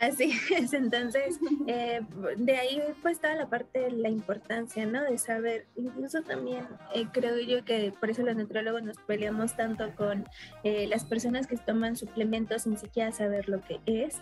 Así 0.00 0.32
es, 0.56 0.74
entonces 0.74 1.40
eh, 1.66 2.00
de 2.36 2.56
ahí 2.56 2.80
pues 3.02 3.20
toda 3.20 3.34
la 3.34 3.48
parte 3.48 3.80
de 3.80 3.90
la 3.90 4.08
importancia, 4.08 4.86
¿no? 4.86 5.02
De 5.02 5.18
saber, 5.18 5.66
incluso 5.76 6.22
también 6.22 6.66
eh, 6.94 7.06
creo 7.12 7.38
yo 7.40 7.64
que 7.64 7.92
por 7.98 8.10
eso 8.10 8.22
los 8.22 8.36
nutriólogos 8.36 8.82
nos 8.82 8.98
peleamos 8.98 9.56
tanto 9.56 9.92
con 9.96 10.24
eh, 10.62 10.86
las 10.86 11.04
personas 11.04 11.48
que 11.48 11.56
toman 11.56 11.96
suplementos 11.96 12.62
sin 12.62 12.78
siquiera 12.78 13.10
saber 13.10 13.48
lo 13.48 13.60
que 13.60 13.80
es, 13.86 14.16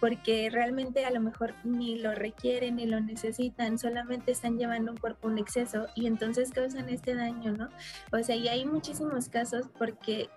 porque 0.00 0.50
realmente 0.50 1.04
a 1.04 1.10
lo 1.10 1.20
mejor 1.20 1.54
ni 1.64 1.98
lo 1.98 2.14
requieren 2.14 2.76
ni 2.76 2.86
lo 2.86 3.00
necesitan, 3.00 3.78
solamente 3.78 4.30
están 4.30 4.58
llevando 4.58 4.92
un 4.92 4.98
cuerpo 4.98 5.28
un 5.28 5.38
exceso 5.38 5.86
y 5.94 6.06
entonces 6.06 6.50
causan 6.50 6.88
este 6.88 7.14
daño, 7.14 7.52
¿no? 7.52 7.68
O 8.12 8.22
sea, 8.22 8.36
y 8.36 8.48
hay 8.48 8.64
muchísimos 8.64 9.28
casos 9.28 9.68
porque 9.78 10.28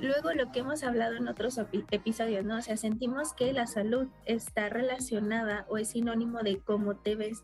luego 0.00 0.32
lo 0.32 0.52
que 0.52 0.60
hemos 0.60 0.82
hablado 0.82 1.16
en 1.16 1.28
otros 1.28 1.58
episodios, 1.90 2.44
¿no? 2.44 2.58
O 2.58 2.62
sea, 2.62 2.76
sentimos 2.76 3.34
que 3.34 3.52
la 3.52 3.66
salud 3.66 4.08
está 4.24 4.68
relacionada 4.68 5.66
o 5.68 5.78
es 5.78 5.88
sinónimo 5.88 6.40
de 6.42 6.58
cómo 6.60 6.96
te 6.96 7.16
ves 7.16 7.42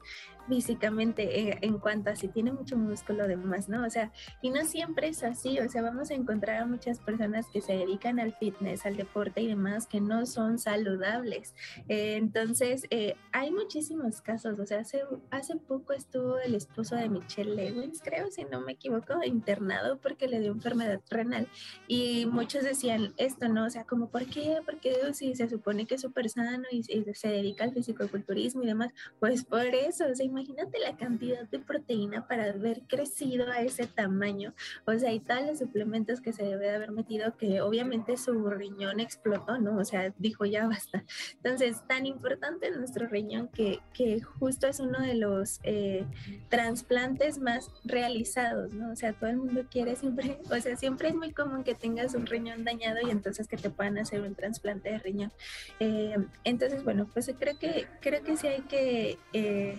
físicamente 0.48 1.64
en, 1.64 1.78
cuanto 1.78 2.10
a 2.10 2.16
si 2.16 2.28
tiene 2.28 2.52
mucho 2.52 2.76
músculo 2.76 3.28
de 3.28 3.36
más, 3.36 3.68
¿no? 3.68 3.84
O 3.84 3.90
sea, 3.90 4.12
y 4.42 4.50
no 4.50 4.64
siempre 4.64 5.08
es 5.08 5.22
así, 5.22 5.58
o 5.60 5.68
sea, 5.68 5.82
vamos 5.82 6.10
a 6.10 6.14
encontrar 6.14 6.62
a 6.62 6.66
muchas 6.66 6.98
personas 6.98 7.46
que 7.52 7.60
se 7.60 7.74
dedican 7.74 8.18
al 8.18 8.34
fitness, 8.34 8.86
al 8.86 8.96
deporte 8.96 9.40
y 9.40 9.48
demás 9.48 9.86
que 9.86 10.00
no 10.00 10.26
son 10.26 10.58
saludables. 10.58 11.54
Eh, 11.88 12.16
entonces, 12.16 12.86
eh, 12.90 13.14
hay 13.32 13.50
muchísimos 13.50 14.20
casos, 14.20 14.58
o 14.58 14.66
sea, 14.66 14.80
hace, 14.80 15.02
hace 15.30 15.56
poco 15.56 15.92
estuvo 15.92 16.38
el 16.38 16.54
esposo 16.54 16.96
de 16.96 17.08
Michelle 17.08 17.54
Lewis, 17.54 18.00
creo, 18.02 18.30
si 18.30 18.44
no 18.44 18.60
me 18.60 18.72
equivoco, 18.72 19.22
internado 19.24 19.98
porque 19.98 20.28
le 20.28 20.40
dio 20.40 20.52
enfermedad 20.52 21.00
renal 21.10 21.48
y 21.86 22.26
muchos 22.26 22.64
decían 22.64 23.14
esto, 23.16 23.48
¿no? 23.48 23.66
O 23.66 23.70
sea, 23.70 23.84
como, 23.84 24.08
¿por 24.10 24.26
qué? 24.26 24.58
Porque 24.64 24.94
si 25.12 25.34
se 25.34 25.48
supone 25.48 25.86
que 25.86 25.96
es 25.96 26.00
súper 26.00 26.28
sano 26.28 26.64
y, 26.70 26.82
se 26.82 27.28
dedica 27.28 27.64
al 27.64 27.72
fisicoculturismo 27.72 28.62
y 28.62 28.66
demás, 28.66 28.92
pues 29.20 29.44
por 29.44 29.66
eso, 29.66 30.04
o 30.10 30.14
sea, 30.14 30.24
imagínate 30.38 30.78
la 30.78 30.96
cantidad 30.96 31.48
de 31.48 31.58
proteína 31.58 32.26
para 32.26 32.44
haber 32.44 32.82
crecido 32.82 33.50
a 33.50 33.60
ese 33.60 33.86
tamaño. 33.86 34.54
O 34.86 34.96
sea, 34.98 35.12
y 35.12 35.20
todos 35.20 35.44
los 35.46 35.58
suplementos 35.58 36.20
que 36.20 36.32
se 36.32 36.44
debe 36.44 36.66
de 36.66 36.76
haber 36.76 36.92
metido, 36.92 37.36
que 37.36 37.60
obviamente 37.60 38.16
su 38.16 38.48
riñón 38.48 39.00
explotó, 39.00 39.58
¿no? 39.58 39.76
O 39.78 39.84
sea, 39.84 40.12
dijo 40.18 40.44
ya 40.44 40.66
basta. 40.66 41.04
Entonces, 41.36 41.82
tan 41.86 42.06
importante 42.06 42.70
nuestro 42.70 43.08
riñón 43.08 43.48
que, 43.48 43.80
que 43.92 44.20
justo 44.20 44.66
es 44.66 44.80
uno 44.80 45.00
de 45.00 45.14
los 45.14 45.60
eh, 45.64 46.04
trasplantes 46.48 47.38
más 47.38 47.70
realizados, 47.84 48.72
¿no? 48.74 48.92
O 48.92 48.96
sea, 48.96 49.12
todo 49.12 49.30
el 49.30 49.38
mundo 49.38 49.64
quiere 49.70 49.96
siempre, 49.96 50.38
o 50.50 50.60
sea, 50.60 50.76
siempre 50.76 51.08
es 51.08 51.14
muy 51.14 51.32
común 51.32 51.64
que 51.64 51.74
tengas 51.74 52.14
un 52.14 52.26
riñón 52.26 52.64
dañado 52.64 52.98
y 53.06 53.10
entonces 53.10 53.48
que 53.48 53.56
te 53.56 53.70
puedan 53.70 53.98
hacer 53.98 54.20
un 54.20 54.34
trasplante 54.34 54.90
de 54.90 54.98
riñón. 54.98 55.32
Eh, 55.80 56.16
entonces, 56.44 56.84
bueno, 56.84 57.08
pues 57.12 57.30
creo 57.38 57.58
que, 57.58 57.86
creo 58.00 58.22
que 58.22 58.36
sí 58.36 58.46
hay 58.46 58.62
que... 58.62 59.18
Eh, 59.32 59.78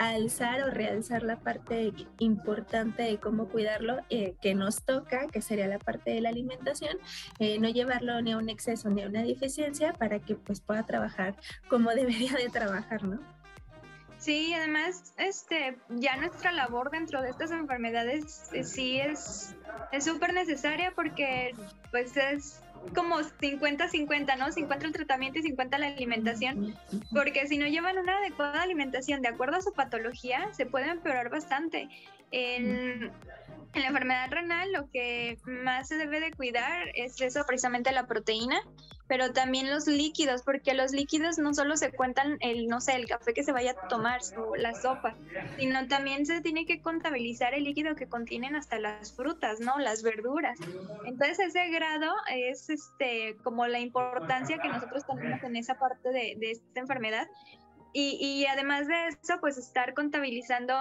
alzar 0.00 0.62
o 0.62 0.70
realzar 0.70 1.22
la 1.22 1.36
parte 1.36 1.92
importante 2.18 3.02
de 3.02 3.18
cómo 3.18 3.48
cuidarlo 3.48 3.98
eh, 4.08 4.34
que 4.40 4.54
nos 4.54 4.82
toca, 4.82 5.26
que 5.26 5.42
sería 5.42 5.66
la 5.66 5.78
parte 5.78 6.10
de 6.10 6.22
la 6.22 6.30
alimentación, 6.30 6.96
eh, 7.38 7.58
no 7.58 7.68
llevarlo 7.68 8.20
ni 8.22 8.32
a 8.32 8.38
un 8.38 8.48
exceso 8.48 8.88
ni 8.88 9.02
a 9.02 9.08
una 9.08 9.22
deficiencia 9.22 9.92
para 9.92 10.18
que 10.18 10.36
pues 10.36 10.62
pueda 10.62 10.84
trabajar 10.84 11.36
como 11.68 11.90
debería 11.94 12.32
de 12.32 12.48
trabajar, 12.48 13.04
¿no? 13.04 13.20
Sí, 14.16 14.54
además, 14.54 15.14
este, 15.18 15.78
ya 15.88 16.16
nuestra 16.16 16.52
labor 16.52 16.90
dentro 16.90 17.20
de 17.20 17.30
estas 17.30 17.50
enfermedades 17.50 18.50
eh, 18.52 18.64
sí 18.64 19.00
es 19.00 19.54
súper 20.00 20.32
necesaria 20.32 20.92
porque 20.94 21.54
pues 21.90 22.16
es 22.16 22.62
como 22.94 23.18
50-50, 23.18 24.38
¿no? 24.38 24.52
50 24.52 24.86
el 24.86 24.92
tratamiento 24.92 25.38
y 25.38 25.42
50 25.42 25.78
la 25.78 25.88
alimentación, 25.88 26.76
porque 27.12 27.46
si 27.46 27.58
no 27.58 27.66
llevan 27.66 27.98
una 27.98 28.18
adecuada 28.18 28.62
alimentación 28.62 29.22
de 29.22 29.28
acuerdo 29.28 29.56
a 29.56 29.62
su 29.62 29.72
patología, 29.72 30.48
se 30.52 30.66
puede 30.66 30.88
empeorar 30.90 31.30
bastante. 31.30 31.88
En, 32.32 33.10
en 33.72 33.82
la 33.82 33.88
enfermedad 33.88 34.30
renal 34.30 34.72
lo 34.72 34.90
que 34.90 35.38
más 35.44 35.88
se 35.88 35.96
debe 35.96 36.20
de 36.20 36.32
cuidar 36.32 36.88
es 36.94 37.20
eso, 37.20 37.44
precisamente 37.46 37.92
la 37.92 38.06
proteína, 38.06 38.60
pero 39.06 39.32
también 39.32 39.70
los 39.70 39.86
líquidos, 39.86 40.42
porque 40.42 40.74
los 40.74 40.92
líquidos 40.92 41.38
no 41.38 41.52
solo 41.54 41.76
se 41.76 41.92
cuentan 41.92 42.36
el, 42.40 42.66
no 42.66 42.80
sé, 42.80 42.94
el 42.94 43.06
café 43.06 43.32
que 43.32 43.42
se 43.42 43.52
vaya 43.52 43.72
a 43.72 43.88
tomar, 43.88 44.20
o 44.36 44.56
la 44.56 44.74
sopa, 44.74 45.14
sino 45.58 45.86
también 45.88 46.26
se 46.26 46.40
tiene 46.40 46.66
que 46.66 46.80
contabilizar 46.80 47.54
el 47.54 47.64
líquido 47.64 47.94
que 47.94 48.08
contienen 48.08 48.54
hasta 48.54 48.78
las 48.78 49.14
frutas, 49.14 49.60
¿no? 49.60 49.78
Las 49.78 50.02
verduras. 50.02 50.58
Entonces 51.04 51.38
ese 51.40 51.68
grado 51.70 52.12
es 52.32 52.70
este 52.70 53.36
como 53.42 53.66
la 53.66 53.80
importancia 53.80 54.58
que 54.58 54.68
nosotros 54.68 55.04
tenemos 55.06 55.42
en 55.42 55.56
esa 55.56 55.78
parte 55.78 56.10
de, 56.10 56.36
de 56.38 56.52
esta 56.52 56.80
enfermedad. 56.80 57.28
Y, 57.92 58.18
y 58.20 58.46
además 58.46 58.86
de 58.86 59.08
eso, 59.08 59.40
pues 59.40 59.58
estar 59.58 59.94
contabilizando 59.94 60.74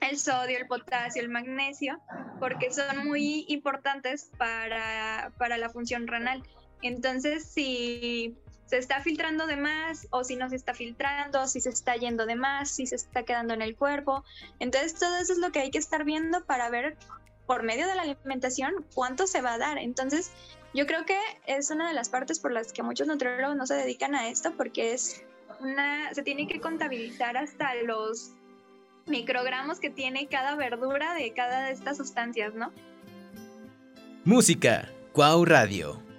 el 0.00 0.18
sodio, 0.18 0.58
el 0.58 0.66
potasio, 0.66 1.22
el 1.22 1.28
magnesio, 1.28 2.00
porque 2.40 2.72
son 2.72 3.06
muy 3.06 3.44
importantes 3.48 4.30
para, 4.36 5.32
para 5.38 5.58
la 5.58 5.68
función 5.68 6.06
renal. 6.06 6.42
Entonces, 6.82 7.44
si 7.44 8.36
se 8.66 8.78
está 8.78 9.00
filtrando 9.00 9.46
de 9.46 9.56
más 9.56 10.08
o 10.10 10.24
si 10.24 10.36
no 10.36 10.48
se 10.48 10.56
está 10.56 10.74
filtrando, 10.74 11.46
si 11.46 11.60
se 11.60 11.68
está 11.68 11.94
yendo 11.96 12.26
de 12.26 12.36
más, 12.36 12.70
si 12.70 12.86
se 12.86 12.96
está 12.96 13.22
quedando 13.22 13.54
en 13.54 13.62
el 13.62 13.76
cuerpo. 13.76 14.24
Entonces, 14.58 14.94
todo 14.94 15.16
eso 15.16 15.34
es 15.34 15.38
lo 15.38 15.52
que 15.52 15.60
hay 15.60 15.70
que 15.70 15.78
estar 15.78 16.04
viendo 16.04 16.44
para 16.44 16.70
ver 16.70 16.96
por 17.46 17.62
medio 17.62 17.86
de 17.86 17.94
la 17.94 18.02
alimentación 18.02 18.72
cuánto 18.94 19.26
se 19.26 19.42
va 19.42 19.54
a 19.54 19.58
dar. 19.58 19.78
Entonces, 19.78 20.32
yo 20.74 20.86
creo 20.86 21.04
que 21.04 21.18
es 21.46 21.70
una 21.70 21.86
de 21.86 21.94
las 21.94 22.08
partes 22.08 22.40
por 22.40 22.50
las 22.50 22.72
que 22.72 22.82
muchos 22.82 23.06
nutriólogos 23.06 23.56
no 23.56 23.66
se 23.66 23.74
dedican 23.74 24.14
a 24.14 24.28
esto 24.28 24.54
porque 24.56 24.94
es 24.94 25.22
una 25.60 26.12
se 26.14 26.22
tiene 26.22 26.46
que 26.46 26.60
contabilizar 26.60 27.36
hasta 27.36 27.74
los 27.74 28.32
microgramos 29.06 29.80
que 29.80 29.90
tiene 29.90 30.26
cada 30.28 30.54
verdura 30.56 31.14
de 31.14 31.32
cada 31.32 31.66
de 31.66 31.72
estas 31.72 31.96
sustancias, 31.96 32.54
¿no? 32.54 32.72
Música, 34.24 34.88
Cuau 35.12 35.44
Radio. 35.44 36.11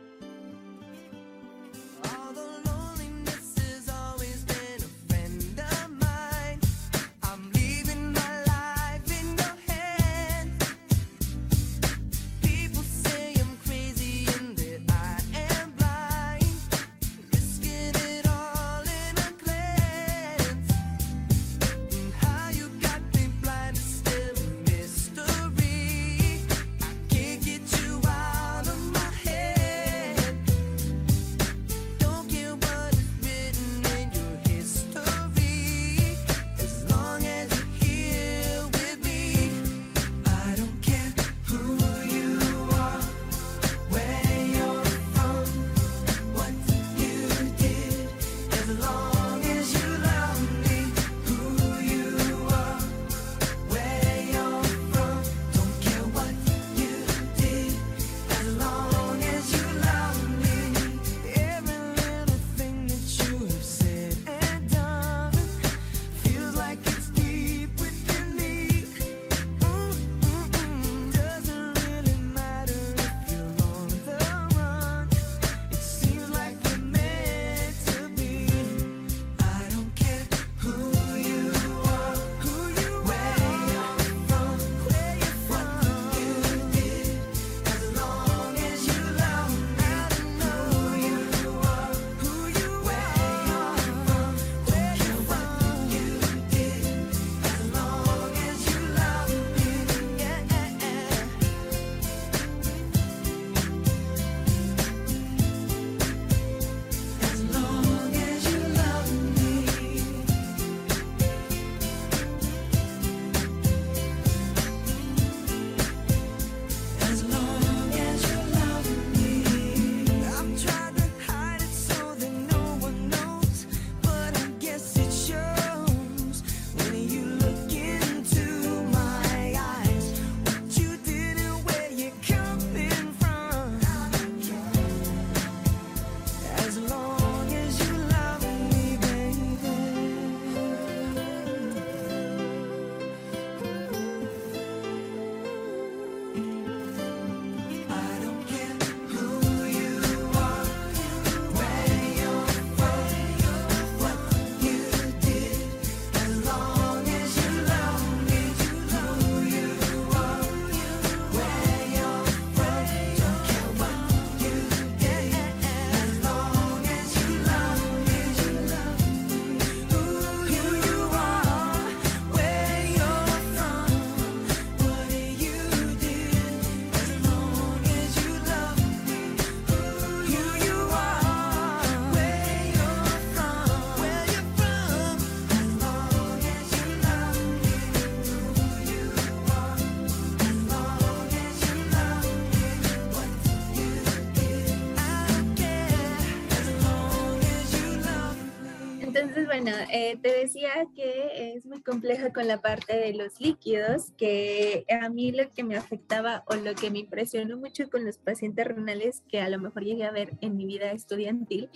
Bueno, 199.63 199.77
eh, 199.93 200.17
te 200.21 200.29
decía 200.29 200.71
que 200.93 201.53
es 201.55 201.65
muy 201.65 201.81
compleja 201.81 202.33
con 202.33 202.47
la 202.47 202.59
parte 202.61 202.97
de 202.97 203.13
los 203.13 203.39
líquidos, 203.39 204.11
que 204.17 204.83
a 204.89 205.07
mí 205.07 205.31
lo 205.31 205.49
que 205.51 205.63
me 205.63 205.77
afectaba 205.77 206.43
o 206.47 206.55
lo 206.55 206.75
que 206.75 206.91
me 206.91 206.99
impresionó 206.99 207.55
mucho 207.55 207.89
con 207.89 208.03
los 208.03 208.17
pacientes 208.17 208.67
renales, 208.67 209.23
que 209.29 209.39
a 209.39 209.47
lo 209.47 209.59
mejor 209.59 209.85
llegué 209.85 210.03
a 210.03 210.11
ver 210.11 210.33
en 210.41 210.57
mi 210.57 210.65
vida 210.65 210.91
estudiantil, 210.91 211.69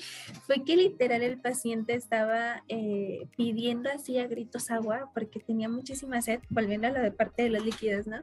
fue 0.46 0.66
que 0.66 0.76
literal 0.76 1.22
el 1.22 1.40
paciente 1.40 1.94
estaba 1.94 2.64
eh, 2.68 3.28
pidiendo 3.38 3.90
así 3.90 4.18
a 4.20 4.28
gritos 4.28 4.70
agua 4.70 5.10
porque 5.14 5.40
tenía 5.40 5.70
muchísima 5.70 6.22
sed, 6.22 6.42
volviendo 6.50 6.88
a 6.88 6.92
lo 6.92 7.02
de 7.02 7.12
parte 7.12 7.44
de 7.44 7.50
los 7.52 7.64
líquidos, 7.64 8.06
¿no? 8.06 8.18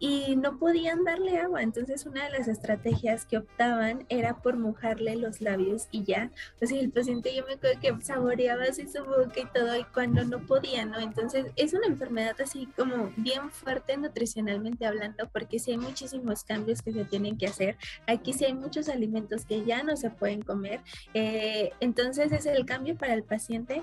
Y 0.00 0.34
no 0.34 0.58
podían 0.58 1.04
darle 1.04 1.38
agua. 1.38 1.62
Entonces 1.62 2.06
una 2.06 2.24
de 2.24 2.30
las 2.30 2.48
estrategias 2.48 3.26
que 3.26 3.36
optaban 3.36 4.06
era 4.08 4.38
por 4.38 4.56
mojarle 4.56 5.14
los 5.16 5.42
labios 5.42 5.88
y 5.92 6.04
ya. 6.04 6.32
O 6.60 6.66
sea, 6.66 6.80
el 6.80 6.90
paciente 6.90 7.34
yo 7.36 7.44
me 7.46 7.52
acuerdo 7.52 7.78
que 7.80 7.94
saboreaba 8.02 8.64
así 8.64 8.88
su 8.88 9.04
boca 9.04 9.38
y 9.38 9.46
todo 9.54 9.76
y 9.76 9.84
cuando 9.84 10.24
no 10.24 10.44
podía, 10.46 10.86
¿no? 10.86 10.98
Entonces 10.98 11.46
es 11.54 11.74
una 11.74 11.86
enfermedad 11.86 12.34
así 12.40 12.66
como 12.76 13.12
bien 13.16 13.50
fuerte 13.50 13.96
nutricionalmente 13.98 14.86
hablando 14.86 15.28
porque 15.28 15.58
sí 15.58 15.72
hay 15.72 15.78
muchísimos 15.78 16.44
cambios 16.44 16.80
que 16.80 16.92
se 16.92 17.04
tienen 17.04 17.36
que 17.36 17.46
hacer. 17.46 17.76
Aquí 18.06 18.32
sí 18.32 18.46
hay 18.46 18.54
muchos 18.54 18.88
alimentos 18.88 19.44
que 19.44 19.64
ya 19.64 19.82
no 19.82 19.96
se 19.96 20.08
pueden 20.08 20.40
comer. 20.40 20.80
Eh, 21.12 21.72
entonces 21.80 22.32
es 22.32 22.46
el 22.46 22.64
cambio 22.64 22.96
para 22.96 23.12
el 23.12 23.22
paciente 23.22 23.82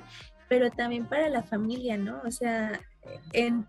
pero 0.50 0.72
también 0.72 1.06
para 1.06 1.28
la 1.30 1.44
familia, 1.44 1.98
¿no? 1.98 2.22
O 2.26 2.32
sea, 2.32 2.80
en 3.34 3.68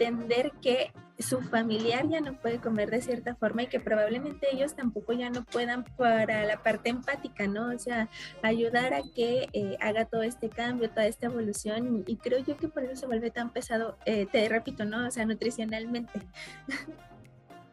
entender 0.00 0.52
que 0.62 0.92
su 1.18 1.40
familiar 1.42 2.08
ya 2.08 2.20
no 2.20 2.40
puede 2.40 2.60
comer 2.60 2.90
de 2.90 3.02
cierta 3.02 3.34
forma 3.34 3.64
y 3.64 3.66
que 3.66 3.80
probablemente 3.80 4.48
ellos 4.52 4.74
tampoco 4.74 5.12
ya 5.12 5.28
no 5.28 5.44
puedan 5.44 5.84
para 5.84 6.44
la 6.44 6.62
parte 6.62 6.88
empática, 6.88 7.46
¿no? 7.46 7.74
O 7.74 7.78
sea, 7.78 8.08
ayudar 8.42 8.94
a 8.94 9.02
que 9.14 9.48
eh, 9.52 9.76
haga 9.80 10.06
todo 10.06 10.22
este 10.22 10.48
cambio, 10.48 10.88
toda 10.88 11.06
esta 11.06 11.26
evolución 11.26 12.04
y, 12.06 12.16
creo 12.16 12.38
yo 12.38 12.56
que 12.56 12.68
por 12.68 12.84
eso 12.84 12.96
se 12.96 13.06
vuelve 13.06 13.30
tan 13.30 13.52
pesado, 13.52 13.98
eh, 14.06 14.26
te 14.30 14.48
repito, 14.48 14.84
¿no? 14.84 15.06
O 15.06 15.10
sea, 15.10 15.26
nutricionalmente. 15.26 16.20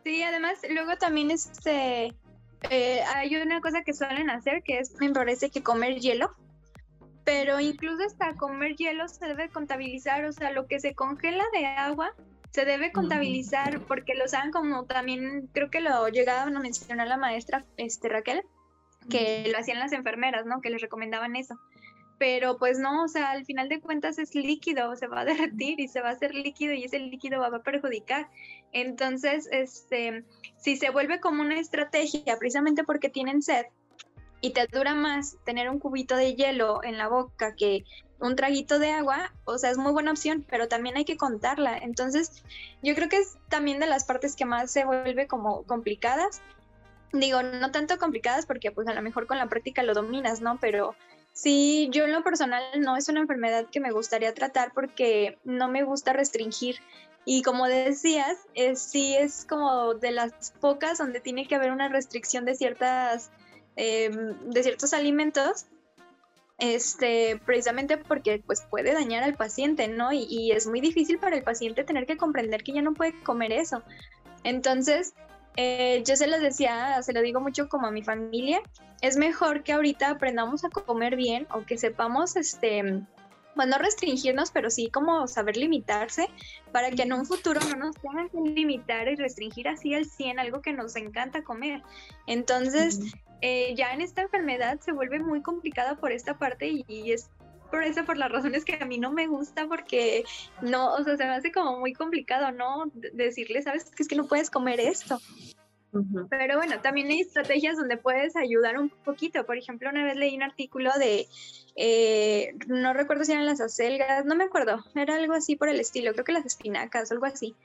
Sí, 0.03 0.23
además 0.23 0.59
luego 0.69 0.95
también 0.97 1.31
este, 1.31 2.13
eh, 2.69 3.01
hay 3.15 3.35
una 3.35 3.59
cosa 3.61 3.83
que 3.83 3.93
suelen 3.93 4.29
hacer 4.29 4.63
que 4.63 4.79
es, 4.79 4.93
me 4.99 5.09
parece 5.11 5.49
que 5.49 5.63
comer 5.63 5.99
hielo 5.99 6.33
pero 7.27 7.59
incluso 7.59 8.05
hasta 8.05 8.35
comer 8.35 8.77
hielo 8.77 9.05
se 9.09 9.25
debe 9.27 9.49
contabilizar, 9.49 10.23
o 10.23 10.31
sea, 10.31 10.53
lo 10.53 10.65
que 10.65 10.79
se 10.79 10.95
congela 10.95 11.43
de 11.51 11.65
agua 11.65 12.15
se 12.51 12.63
debe 12.63 12.93
contabilizar 12.93 13.81
porque 13.81 14.15
lo 14.15 14.29
saben 14.29 14.51
como 14.51 14.85
también, 14.85 15.49
creo 15.51 15.69
que 15.69 15.81
lo 15.81 16.07
llegaban 16.07 16.55
a 16.55 16.61
mencionar 16.61 17.05
la 17.05 17.17
maestra 17.17 17.65
este, 17.75 18.07
Raquel, 18.07 18.43
que 19.09 19.45
lo 19.51 19.57
hacían 19.57 19.79
las 19.79 19.91
enfermeras, 19.91 20.45
¿no? 20.45 20.61
Que 20.61 20.69
les 20.69 20.81
recomendaban 20.81 21.35
eso. 21.35 21.59
Pero 22.17 22.57
pues 22.57 22.79
no, 22.79 23.03
o 23.03 23.09
sea, 23.09 23.31
al 23.31 23.43
final 23.43 23.67
de 23.67 23.81
cuentas 23.81 24.19
es 24.19 24.33
líquido, 24.33 24.95
se 24.95 25.07
va 25.07 25.19
a 25.19 25.25
derretir 25.25 25.81
y 25.81 25.89
se 25.89 25.99
va 25.99 26.11
a 26.11 26.13
hacer 26.13 26.33
líquido 26.33 26.75
y 26.75 26.85
ese 26.85 26.99
líquido 26.99 27.41
va 27.41 27.47
a 27.47 27.61
perjudicar. 27.61 28.29
Entonces, 28.71 29.49
este, 29.51 30.23
si 30.55 30.77
se 30.77 30.91
vuelve 30.91 31.19
como 31.19 31.41
una 31.41 31.59
estrategia, 31.59 32.37
precisamente 32.39 32.85
porque 32.85 33.09
tienen 33.09 33.41
sed, 33.41 33.65
y 34.41 34.51
te 34.51 34.67
dura 34.67 34.93
más 34.95 35.37
tener 35.45 35.69
un 35.69 35.79
cubito 35.79 36.15
de 36.15 36.35
hielo 36.35 36.83
en 36.83 36.97
la 36.97 37.07
boca 37.07 37.55
que 37.55 37.85
un 38.19 38.35
traguito 38.35 38.79
de 38.79 38.91
agua, 38.91 39.31
o 39.45 39.57
sea, 39.57 39.69
es 39.69 39.77
muy 39.77 39.91
buena 39.91 40.11
opción, 40.11 40.45
pero 40.49 40.67
también 40.67 40.97
hay 40.97 41.05
que 41.05 41.17
contarla. 41.17 41.77
Entonces, 41.77 42.43
yo 42.81 42.95
creo 42.95 43.09
que 43.09 43.17
es 43.17 43.37
también 43.49 43.79
de 43.79 43.85
las 43.85 44.05
partes 44.05 44.35
que 44.35 44.45
más 44.45 44.71
se 44.71 44.85
vuelve 44.85 45.27
como 45.27 45.63
complicadas. 45.63 46.41
Digo, 47.13 47.43
no 47.43 47.71
tanto 47.71 47.97
complicadas 47.97 48.45
porque 48.45 48.71
pues 48.71 48.87
a 48.87 48.93
lo 48.93 49.01
mejor 49.01 49.27
con 49.27 49.37
la 49.37 49.47
práctica 49.47 49.83
lo 49.83 49.93
dominas, 49.93 50.41
¿no? 50.41 50.57
Pero 50.59 50.95
sí, 51.31 51.89
yo 51.91 52.05
en 52.05 52.11
lo 52.11 52.23
personal 52.23 52.63
no 52.79 52.97
es 52.97 53.07
una 53.07 53.21
enfermedad 53.21 53.67
que 53.71 53.79
me 53.79 53.91
gustaría 53.91 54.33
tratar 54.33 54.71
porque 54.73 55.37
no 55.43 55.67
me 55.67 55.83
gusta 55.83 56.11
restringir. 56.11 56.77
Y 57.23 57.43
como 57.43 57.67
decías, 57.67 58.37
sí 58.75 59.15
es 59.15 59.45
como 59.45 59.93
de 59.93 60.11
las 60.11 60.53
pocas 60.59 60.97
donde 60.97 61.19
tiene 61.19 61.47
que 61.47 61.55
haber 61.55 61.71
una 61.71 61.89
restricción 61.89 62.45
de 62.45 62.55
ciertas 62.55 63.31
Em, 63.77 64.33
de 64.49 64.63
ciertos 64.63 64.91
alimentos, 64.93 65.67
este, 66.57 67.39
precisamente 67.45 67.97
porque 67.97 68.41
pues 68.43 68.61
puede 68.67 68.91
dañar 68.91 69.23
al 69.23 69.35
paciente, 69.35 69.87
¿no? 69.87 70.11
Y, 70.11 70.51
es 70.51 70.65
muy 70.65 70.81
difícil 70.81 71.19
para 71.19 71.35
el 71.35 71.43
paciente 71.43 71.83
tener 71.83 72.07
que 72.07 72.17
comprender 72.17 72.63
que 72.63 72.73
ya 72.73 72.81
no 72.81 72.95
puede 72.95 73.13
comer 73.21 73.51
eso. 73.51 73.83
Entonces, 74.43 75.13
eh, 75.57 76.03
yo 76.07 76.15
se 76.15 76.25
los 76.25 76.41
decía, 76.41 76.99
se 77.03 77.13
lo 77.13 77.21
digo 77.21 77.39
mucho 77.39 77.69
como 77.69 77.85
a 77.85 77.91
mi 77.91 78.01
familia, 78.01 78.61
es 79.01 79.15
mejor 79.15 79.61
que 79.61 79.73
ahorita 79.73 80.09
aprendamos 80.09 80.65
a 80.65 80.69
comer 80.69 81.15
bien 81.15 81.45
o 81.51 81.63
que 81.63 81.77
sepamos, 81.77 82.35
este, 82.35 82.81
bueno, 83.55 83.77
no 83.77 83.77
restringirnos, 83.77 84.49
pero 84.49 84.71
sí 84.71 84.89
como 84.89 85.27
saber 85.27 85.55
limitarse 85.55 86.29
para 86.71 86.89
que 86.89 87.03
en 87.03 87.13
un 87.13 87.27
futuro 87.27 87.59
no 87.69 87.75
nos 87.75 87.95
tengan 87.97 88.29
que 88.29 88.39
limitar 88.41 89.07
y 89.07 89.15
restringir 89.15 89.67
así 89.67 89.93
al 89.93 90.05
100 90.05 90.39
algo 90.39 90.61
que 90.63 90.73
nos 90.73 90.95
encanta 90.95 91.43
comer. 91.43 91.83
Entonces, 92.25 92.99
eh, 93.41 93.75
ya 93.75 93.93
en 93.93 94.01
esta 94.01 94.21
enfermedad 94.21 94.79
se 94.79 94.91
vuelve 94.91 95.19
muy 95.19 95.41
complicada 95.41 95.95
por 95.95 96.11
esta 96.11 96.37
parte 96.37 96.83
y, 96.87 97.11
es 97.11 97.29
por 97.69 97.83
eso, 97.83 98.05
por 98.05 98.17
las 98.17 98.31
razones 98.31 98.63
que 98.63 98.77
a 98.79 98.85
mí 98.85 98.97
no 98.97 99.11
me 99.11 99.27
gusta, 99.27 99.67
porque 99.67 100.23
no, 100.61 100.93
o 100.93 101.03
sea, 101.03 101.17
se 101.17 101.25
me 101.25 101.31
hace 101.31 101.51
como 101.51 101.79
muy 101.79 101.93
complicado, 101.93 102.51
¿no? 102.51 102.89
Decirle, 103.13 103.61
sabes, 103.61 103.91
que 103.91 104.03
es 104.03 104.07
que 104.07 104.15
no 104.15 104.27
puedes 104.27 104.49
comer 104.49 104.79
esto. 104.79 105.19
Pero 106.29 106.57
bueno, 106.57 106.79
también 106.81 107.07
hay 107.07 107.21
estrategias 107.21 107.75
donde 107.75 107.97
puedes 107.97 108.35
ayudar 108.35 108.77
un 108.77 108.89
poquito. 108.89 109.45
Por 109.45 109.57
ejemplo, 109.57 109.89
una 109.89 110.03
vez 110.03 110.15
leí 110.15 110.35
un 110.35 110.43
artículo 110.43 110.91
de, 110.97 111.27
eh, 111.75 112.53
no 112.67 112.93
recuerdo 112.93 113.25
si 113.25 113.33
eran 113.33 113.45
las 113.45 113.61
acelgas, 113.61 114.25
no 114.25 114.35
me 114.35 114.45
acuerdo, 114.45 114.83
era 114.95 115.15
algo 115.15 115.33
así 115.33 115.55
por 115.55 115.69
el 115.69 115.79
estilo, 115.79 116.13
creo 116.13 116.25
que 116.25 116.33
las 116.33 116.45
espinacas, 116.45 117.11
algo 117.11 117.25
así 117.25 117.55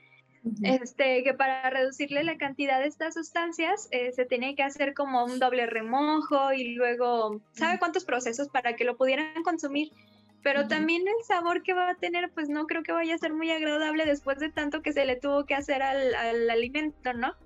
este, 0.63 1.23
que 1.23 1.35
para 1.35 1.71
reducirle 1.71 2.25
la 2.25 2.37
cantidad 2.37 2.81
de 2.81 2.87
estas 2.87 3.15
sustancias 3.15 3.89
eh, 3.93 4.13
se 4.13 4.25
tiene 4.25 4.57
que 4.57 4.63
hacer 4.63 4.93
como 4.93 5.25
un 5.25 5.39
doble 5.39 5.67
remojo 5.67 6.53
y 6.53 6.75
luego, 6.75 7.41
¿sabe 7.53 7.79
cuántos 7.79 8.05
procesos 8.05 8.49
para 8.49 8.75
que 8.75 8.85
lo 8.85 8.97
pudieran 8.97 9.43
consumir? 9.45 9.93
Pero 10.43 10.67
también 10.67 11.03
el 11.07 11.25
sabor 11.25 11.63
que 11.63 11.73
va 11.73 11.91
a 11.91 11.95
tener, 11.95 12.33
pues 12.33 12.49
no 12.49 12.67
creo 12.67 12.83
que 12.83 12.91
vaya 12.91 13.15
a 13.15 13.19
ser 13.19 13.33
muy 13.33 13.53
agradable 13.53 14.05
después 14.05 14.41
de 14.41 14.51
tanto 14.51 14.83
que 14.83 14.93
se 14.93 15.05
le 15.05 15.15
tuvo 15.15 15.47
que 15.47 15.55
hacer 15.55 15.83
al, 15.83 16.51
alimento, 16.51 17.13
¿no? 17.13 17.37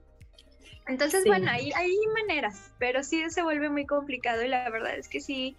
Entonces, 0.87 1.24
bueno, 1.26 1.50
hay, 1.50 1.72
hay 1.72 1.94
maneras, 2.14 2.72
pero 2.78 3.02
sí 3.02 3.28
se 3.28 3.42
vuelve 3.42 3.68
muy 3.68 3.85
complicado 3.85 4.42
y 4.42 4.48
la 4.48 4.70
verdad 4.70 4.96
es 4.96 5.09
que 5.09 5.20
sí, 5.20 5.56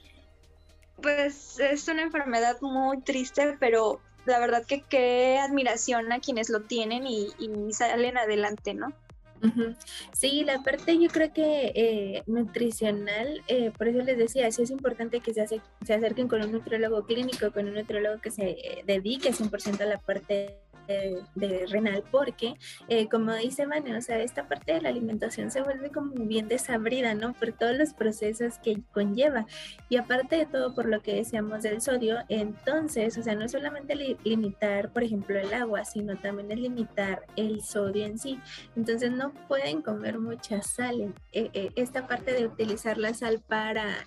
pues 1.02 1.60
es 1.60 1.88
una 1.88 2.02
enfermedad 2.02 2.58
muy 2.62 3.02
triste, 3.02 3.56
pero 3.60 4.02
la 4.28 4.40
verdad 4.40 4.66
que 4.66 4.82
qué 4.82 5.40
admiración 5.40 6.12
a 6.12 6.20
quienes 6.20 6.50
lo 6.50 6.62
tienen 6.62 7.06
y, 7.08 7.30
salen 7.72 8.18
adelante, 8.18 8.74
¿no? 8.74 8.94
Sí, 10.14 10.44
la 10.44 10.64
parte 10.64 10.98
yo 11.00 11.10
creo 11.10 11.32
que 11.32 11.72
eh, 11.76 12.24
nutricional, 12.26 13.44
eh, 13.48 13.72
por 13.78 13.88
eso 13.88 14.00
les 14.00 14.18
decía, 14.18 14.52
sí 14.52 14.64
es 14.64 14.72
importante 14.72 15.20
que 15.20 15.34
se, 15.34 15.46
se 15.86 15.94
acerquen 15.94 16.28
con 16.28 16.42
un 16.42 16.52
nutriólogo 16.52 17.06
clínico, 17.06 17.52
con 17.52 17.68
un 17.68 17.76
nutriólogo 17.76 18.20
que 18.20 18.32
se 18.32 18.50
eh, 18.50 18.84
dedique 18.86 19.32
100% 19.32 19.82
a 19.82 19.86
la 19.86 20.00
parte 20.00 20.58
de, 20.88 21.66
renal 21.68 22.04
porque, 22.12 22.56
eh, 22.88 23.08
como 23.10 23.34
dice 23.34 23.66
Mane, 23.66 23.98
o 23.98 24.02
sea, 24.02 24.20
esta 24.20 24.48
parte 24.48 24.74
de 24.74 24.82
la 24.82 24.90
alimentación 24.90 25.52
se 25.52 25.62
vuelve 25.62 25.90
como 25.92 26.14
bien 26.14 26.48
desabrida, 26.48 27.14
¿no? 27.14 27.34
Por 27.34 27.52
todos 27.52 27.78
los 27.78 27.94
procesos 27.94 28.58
que 28.60 28.82
conlleva. 28.92 29.46
Y 29.90 29.98
aparte 29.98 30.38
de 30.38 30.46
todo, 30.46 30.74
por 30.74 30.88
lo 30.88 31.02
que 31.02 31.16
decíamos 31.16 31.64
del 31.64 31.82
sodio, 31.82 32.18
entonces, 32.30 33.18
o 33.18 33.24
sea, 33.24 33.36
no 33.36 33.48
solamente 33.48 33.96
limitar, 34.24 34.92
por 34.92 35.04
ejemplo, 35.04 35.40
el 35.40 35.54
agua, 35.54 35.86
sino 35.86 36.18
también 36.18 36.52
es 36.52 36.60
limitar 36.60 37.26
el 37.36 37.62
sodio 37.62 38.06
en 38.06 38.18
sí. 38.18 38.40
Entonces, 38.76 39.12
no 39.12 39.34
pueden 39.48 39.82
comer 39.82 40.20
mucha 40.20 40.62
sal. 40.62 41.14
Eh, 41.32 41.50
eh, 41.54 41.72
esta 41.76 42.08
parte 42.08 42.34
de 42.34 42.48
utilizar 42.48 42.98
la 42.98 43.14
sal 43.14 43.42
para 43.48 43.98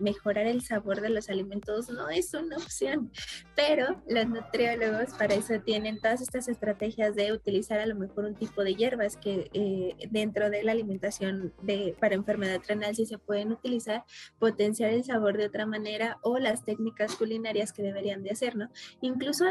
mejorar 0.00 0.46
el 0.46 0.62
sabor 0.62 1.00
de 1.00 1.10
los 1.10 1.28
alimentos 1.28 1.88
no 1.88 2.08
es 2.08 2.34
una 2.34 2.56
opción, 2.56 3.10
pero 3.54 4.02
los 4.08 4.28
nutriólogos 4.28 5.14
para 5.14 5.34
eso 5.34 5.60
tienen 5.60 6.00
todas 6.06 6.20
estas 6.20 6.46
estrategias 6.46 7.16
de 7.16 7.32
utilizar 7.32 7.80
a 7.80 7.86
lo 7.86 7.96
mejor 7.96 8.26
un 8.26 8.36
tipo 8.36 8.62
de 8.62 8.76
hierbas 8.76 9.16
que 9.16 9.50
eh, 9.52 9.96
dentro 10.08 10.50
de 10.50 10.62
la 10.62 10.70
alimentación 10.70 11.52
de, 11.62 11.96
para 11.98 12.14
enfermedad 12.14 12.60
renal 12.68 12.94
sí 12.94 13.06
se 13.06 13.18
pueden 13.18 13.50
utilizar, 13.50 14.04
potenciar 14.38 14.92
el 14.92 15.02
sabor 15.02 15.36
de 15.36 15.46
otra 15.46 15.66
manera 15.66 16.18
o 16.22 16.38
las 16.38 16.64
técnicas 16.64 17.16
culinarias 17.16 17.72
que 17.72 17.82
deberían 17.82 18.22
de 18.22 18.30
hacer, 18.30 18.54
¿no? 18.54 18.70
Incluso 19.00 19.46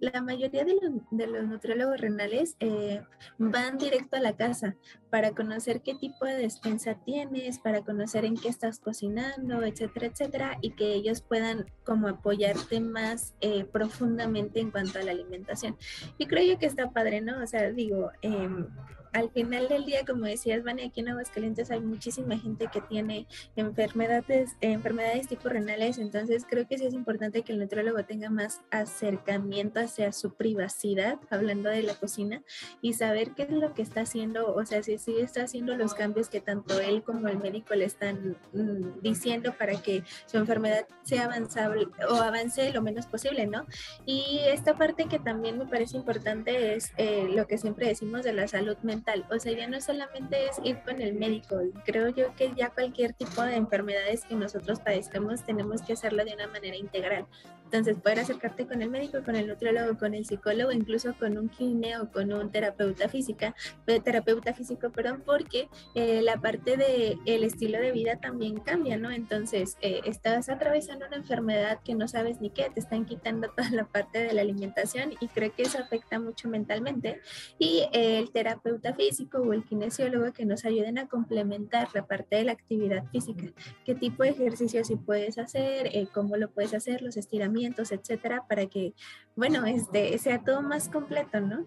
la 0.00 0.20
mayoría 0.20 0.64
de 0.64 0.74
los, 0.74 0.92
de 1.12 1.28
nutriólogos 1.44 2.00
renales 2.00 2.56
eh, 2.58 3.04
van 3.38 3.78
directo 3.78 4.16
a 4.16 4.20
la 4.20 4.34
casa 4.34 4.74
para 5.10 5.30
conocer 5.30 5.82
qué 5.82 5.94
tipo 5.94 6.24
de 6.24 6.36
despensa 6.36 6.96
tienes, 7.04 7.60
para 7.60 7.82
conocer 7.82 8.24
en 8.24 8.36
qué 8.36 8.48
estás 8.48 8.80
cocinando, 8.80 9.62
etcétera, 9.62 10.06
etcétera, 10.06 10.58
y 10.60 10.70
que 10.70 10.92
ellos 10.92 11.20
puedan 11.20 11.66
como 11.84 12.08
apoyarte 12.08 12.80
más 12.80 13.34
eh, 13.40 13.64
profundamente 13.64 14.58
en 14.58 14.72
cuanto 14.72 14.98
a 14.98 15.02
la 15.02 15.12
alimentación. 15.12 15.76
Y 16.18 16.26
creo 16.26 16.44
yo 16.44 16.58
que 16.58 16.66
está 16.66 16.90
padre, 16.90 17.20
¿no? 17.20 17.42
O 17.42 17.46
sea, 17.46 17.70
digo, 17.70 18.10
em, 18.22 18.66
al 19.12 19.30
final 19.30 19.68
del 19.68 19.84
día, 19.84 20.04
como 20.06 20.24
decías, 20.24 20.62
Vani, 20.62 20.82
aquí 20.82 21.00
en 21.00 21.08
Aguascalientes 21.08 21.70
hay 21.70 21.80
muchísima 21.80 22.38
gente 22.38 22.68
que 22.72 22.80
tiene 22.80 23.26
enfermedades, 23.56 24.56
enfermedades 24.60 25.28
tipo 25.28 25.48
renales, 25.48 25.98
entonces 25.98 26.44
creo 26.48 26.66
que 26.68 26.78
sí 26.78 26.86
es 26.86 26.94
importante 26.94 27.42
que 27.42 27.52
el 27.52 27.58
nutriólogo 27.58 28.04
tenga 28.04 28.30
más 28.30 28.60
acercamiento 28.70 29.80
hacia 29.80 30.12
su 30.12 30.34
privacidad, 30.34 31.18
hablando 31.30 31.70
de 31.70 31.82
la 31.82 31.94
cocina, 31.94 32.42
y 32.80 32.92
saber 32.94 33.32
qué 33.32 33.42
es 33.42 33.50
lo 33.50 33.74
que 33.74 33.82
está 33.82 34.02
haciendo, 34.02 34.54
o 34.54 34.64
sea, 34.64 34.82
si 34.82 34.98
sí 34.98 35.16
está 35.18 35.42
haciendo 35.42 35.76
los 35.76 35.94
cambios 35.94 36.28
que 36.28 36.40
tanto 36.40 36.78
él 36.80 37.02
como 37.02 37.28
el 37.28 37.38
médico 37.38 37.74
le 37.74 37.84
están 37.84 38.36
mm, 38.52 39.00
diciendo 39.02 39.54
para 39.58 39.80
que 39.82 40.04
su 40.26 40.36
enfermedad 40.36 40.86
sea 41.02 41.24
avanzable 41.24 41.88
o 42.08 42.14
avance 42.14 42.72
lo 42.72 42.82
menos 42.82 43.06
posible, 43.06 43.46
¿no? 43.46 43.66
Y 44.06 44.40
esta 44.46 44.76
parte 44.76 45.06
que 45.06 45.18
también 45.18 45.58
me 45.58 45.66
parece 45.66 45.96
importante 45.96 46.74
es 46.74 46.92
eh, 46.96 47.28
lo 47.34 47.46
que 47.46 47.58
siempre 47.58 47.88
decimos 47.88 48.22
de 48.22 48.32
la 48.32 48.46
salud 48.46 48.76
mental. 48.82 48.99
O 49.30 49.38
sea, 49.38 49.52
ya 49.52 49.68
no 49.68 49.80
solamente 49.80 50.46
es 50.46 50.60
ir 50.64 50.78
con 50.84 51.00
el 51.00 51.14
médico. 51.14 51.60
Creo 51.84 52.08
yo 52.08 52.34
que 52.36 52.52
ya 52.54 52.70
cualquier 52.70 53.12
tipo 53.12 53.42
de 53.42 53.56
enfermedades 53.56 54.24
que 54.24 54.34
nosotros 54.34 54.80
padezcamos 54.80 55.44
tenemos 55.44 55.82
que 55.82 55.94
hacerlo 55.94 56.24
de 56.24 56.34
una 56.34 56.46
manera 56.46 56.76
integral. 56.76 57.26
Entonces, 57.70 58.02
poder 58.02 58.18
acercarte 58.18 58.66
con 58.66 58.82
el 58.82 58.90
médico, 58.90 59.18
con 59.24 59.36
el 59.36 59.46
nutriólogo, 59.46 59.96
con 59.96 60.12
el 60.12 60.26
psicólogo, 60.26 60.72
incluso 60.72 61.14
con 61.16 61.38
un 61.38 61.48
kineo, 61.48 62.10
con 62.10 62.32
un 62.32 62.50
terapeuta 62.50 63.08
física, 63.08 63.54
eh, 63.86 64.00
terapeuta 64.00 64.52
físico, 64.52 64.90
perdón, 64.90 65.22
porque 65.24 65.68
eh, 65.94 66.20
la 66.20 66.40
parte 66.40 66.76
del 66.76 67.20
el 67.26 67.44
estilo 67.44 67.78
de 67.78 67.92
vida 67.92 68.16
también 68.16 68.58
cambia, 68.58 68.96
¿no? 68.96 69.12
Entonces, 69.12 69.76
eh, 69.82 70.00
estás 70.04 70.48
atravesando 70.48 71.06
una 71.06 71.14
enfermedad 71.14 71.78
que 71.84 71.94
no 71.94 72.08
sabes 72.08 72.40
ni 72.40 72.50
qué, 72.50 72.70
te 72.74 72.80
están 72.80 73.06
quitando 73.06 73.48
toda 73.56 73.70
la 73.70 73.84
parte 73.84 74.18
de 74.18 74.32
la 74.32 74.42
alimentación 74.42 75.12
y 75.20 75.28
creo 75.28 75.54
que 75.54 75.62
eso 75.62 75.78
afecta 75.78 76.18
mucho 76.18 76.48
mentalmente. 76.48 77.20
Y 77.60 77.84
el 77.92 78.32
terapeuta 78.32 78.94
físico 78.94 79.38
o 79.38 79.52
el 79.52 79.62
kinesiólogo 79.62 80.32
que 80.32 80.44
nos 80.44 80.64
ayuden 80.64 80.98
a 80.98 81.06
complementar 81.06 81.86
la 81.94 82.04
parte 82.04 82.34
de 82.34 82.44
la 82.44 82.52
actividad 82.52 83.04
física, 83.12 83.46
qué 83.84 83.94
tipo 83.94 84.24
de 84.24 84.30
ejercicios 84.30 84.88
sí 84.88 84.96
puedes 84.96 85.38
hacer, 85.38 85.88
cómo 86.12 86.36
lo 86.36 86.50
puedes 86.50 86.74
hacer, 86.74 87.00
los 87.02 87.16
estiramientos 87.16 87.59
etcétera, 87.66 88.44
para 88.48 88.66
que, 88.66 88.94
bueno, 89.36 89.64
este, 89.66 90.16
sea 90.18 90.42
todo 90.42 90.62
más 90.62 90.88
completo, 90.88 91.40
¿no? 91.40 91.66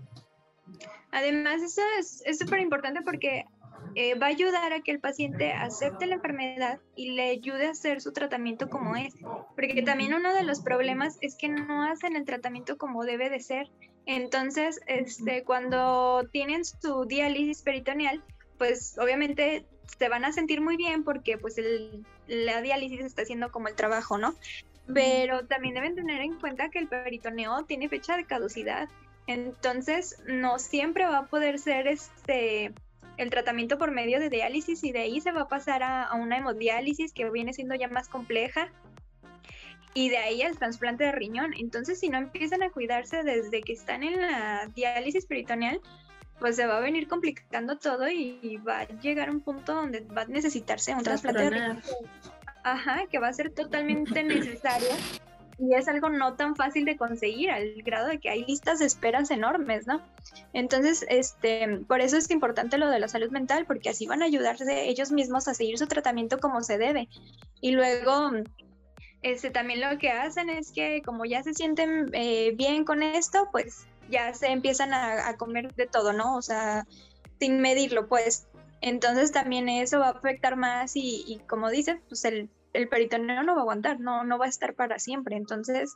Además, 1.11 1.61
eso 1.61 1.81
es 2.25 2.39
súper 2.39 2.59
importante 2.59 3.01
porque 3.01 3.45
eh, 3.95 4.15
va 4.15 4.27
a 4.27 4.29
ayudar 4.29 4.73
a 4.73 4.81
que 4.81 4.91
el 4.91 4.99
paciente 4.99 5.51
acepte 5.51 6.07
la 6.07 6.15
enfermedad 6.15 6.79
y 6.95 7.11
le 7.11 7.29
ayude 7.29 7.67
a 7.67 7.71
hacer 7.71 8.01
su 8.01 8.11
tratamiento 8.11 8.69
como 8.69 8.95
es. 8.95 9.13
Porque 9.55 9.83
también 9.83 10.13
uno 10.13 10.33
de 10.33 10.43
los 10.43 10.61
problemas 10.61 11.17
es 11.21 11.35
que 11.35 11.49
no 11.49 11.83
hacen 11.83 12.15
el 12.15 12.25
tratamiento 12.25 12.77
como 12.77 13.03
debe 13.05 13.29
de 13.29 13.39
ser. 13.39 13.69
Entonces, 14.05 14.81
este, 14.87 15.43
cuando 15.43 16.27
tienen 16.31 16.65
su 16.65 17.05
diálisis 17.05 17.61
peritoneal, 17.61 18.23
pues 18.57 18.97
obviamente 18.97 19.65
se 19.99 20.09
van 20.09 20.25
a 20.25 20.33
sentir 20.33 20.61
muy 20.61 20.75
bien 20.75 21.03
porque 21.03 21.37
pues 21.37 21.57
el, 21.57 22.05
la 22.27 22.61
diálisis 22.61 23.01
está 23.01 23.21
haciendo 23.21 23.51
como 23.51 23.67
el 23.67 23.75
trabajo, 23.75 24.17
¿no? 24.17 24.33
Pero 24.87 25.45
también 25.45 25.75
deben 25.75 25.95
tener 25.95 26.21
en 26.21 26.39
cuenta 26.39 26.69
que 26.69 26.79
el 26.79 26.87
peritoneo 26.87 27.63
tiene 27.65 27.89
fecha 27.89 28.17
de 28.17 28.25
caducidad. 28.25 28.89
Entonces, 29.27 30.21
no 30.27 30.59
siempre 30.59 31.05
va 31.05 31.19
a 31.19 31.25
poder 31.25 31.59
ser 31.59 31.87
este 31.87 32.73
el 33.15 33.29
tratamiento 33.29 33.77
por 33.77 33.91
medio 33.91 34.19
de 34.19 34.29
diálisis 34.29 34.83
y 34.83 34.91
de 34.91 35.01
ahí 35.01 35.21
se 35.21 35.31
va 35.31 35.41
a 35.41 35.47
pasar 35.47 35.83
a, 35.83 36.11
una 36.15 36.37
hemodiálisis 36.37 37.13
que 37.13 37.29
viene 37.29 37.53
siendo 37.53 37.75
ya 37.75 37.87
más 37.87 38.09
compleja 38.09 38.69
y 39.93 40.09
de 40.09 40.17
ahí 40.17 40.41
al 40.41 40.57
trasplante 40.57 41.03
de 41.03 41.11
riñón. 41.11 41.53
Entonces, 41.53 41.99
si 41.99 42.09
no 42.09 42.17
empiezan 42.17 42.63
a 42.63 42.71
cuidarse 42.71 43.21
desde 43.21 43.61
que 43.61 43.73
están 43.73 44.01
en 44.01 44.19
la 44.19 44.67
diálisis 44.73 45.27
peritoneal, 45.27 45.79
pues 46.39 46.55
se 46.55 46.65
va 46.65 46.77
a 46.77 46.79
venir 46.79 47.07
complicando 47.07 47.77
todo 47.77 48.09
y, 48.09 48.57
va 48.67 48.79
a 48.79 48.87
llegar 48.87 49.29
un 49.29 49.41
punto 49.41 49.75
donde 49.75 50.01
va 50.01 50.23
a 50.23 50.25
necesitarse 50.25 50.95
un 50.95 51.03
trasplante 51.03 51.43
de 51.43 51.49
riñón 51.51 51.81
Ajá, 52.63 53.05
que 53.11 53.19
va 53.19 53.27
a 53.27 53.33
ser 53.33 53.51
totalmente 53.51 54.23
necesario 54.23 54.89
y 55.57 55.75
es 55.75 55.87
algo 55.87 56.09
no 56.09 56.35
tan 56.35 56.55
fácil 56.55 56.85
de 56.85 56.97
conseguir 56.97 57.51
al 57.51 57.81
grado 57.83 58.07
de 58.07 58.19
que 58.19 58.29
hay 58.29 58.43
listas 58.45 58.79
de 58.79 58.85
esperas 58.85 59.31
enormes, 59.31 59.85
¿no? 59.85 60.01
Entonces, 60.51 61.05
este, 61.09 61.79
por 61.87 62.01
eso 62.01 62.17
es 62.17 62.29
importante 62.31 62.77
lo 62.77 62.89
de 62.89 62.99
la 62.99 63.07
salud 63.07 63.29
mental, 63.29 63.65
porque 63.65 63.89
así 63.89 64.07
van 64.07 64.21
a 64.21 64.25
ayudarse 64.25 64.87
ellos 64.87 65.11
mismos 65.11 65.47
a 65.47 65.53
seguir 65.53 65.77
su 65.77 65.87
tratamiento 65.87 66.39
como 66.39 66.61
se 66.61 66.77
debe. 66.77 67.07
Y 67.61 67.71
luego, 67.71 68.31
este, 69.21 69.51
también 69.51 69.81
lo 69.81 69.97
que 69.99 70.09
hacen 70.09 70.49
es 70.49 70.71
que 70.71 71.01
como 71.03 71.25
ya 71.25 71.43
se 71.43 71.53
sienten 71.53 72.09
eh, 72.13 72.53
bien 72.55 72.83
con 72.83 73.03
esto, 73.03 73.47
pues 73.51 73.87
ya 74.09 74.33
se 74.33 74.47
empiezan 74.47 74.93
a, 74.93 75.35
comer 75.37 75.73
de 75.75 75.87
todo, 75.87 76.13
¿no? 76.13 76.35
O 76.35 76.41
sea, 76.41 76.85
sin 77.39 77.61
medirlo, 77.61 78.07
pues 78.07 78.47
entonces 78.83 79.31
también 79.31 79.69
eso 79.69 79.99
va 79.99 80.07
a 80.07 80.11
afectar 80.11 80.57
más 80.57 80.91
y, 80.95 81.39
como 81.47 81.69
dice, 81.69 82.01
pues 82.09 82.25
el, 82.25 82.49
el, 82.73 82.89
peritoneo 82.89 83.41
no 83.41 83.53
va 83.53 83.59
a 83.59 83.61
aguantar, 83.61 84.01
no, 84.01 84.25
no 84.25 84.37
va 84.37 84.45
a 84.45 84.49
estar 84.49 84.75
para 84.75 84.99
siempre. 84.99 85.37
Entonces, 85.37 85.95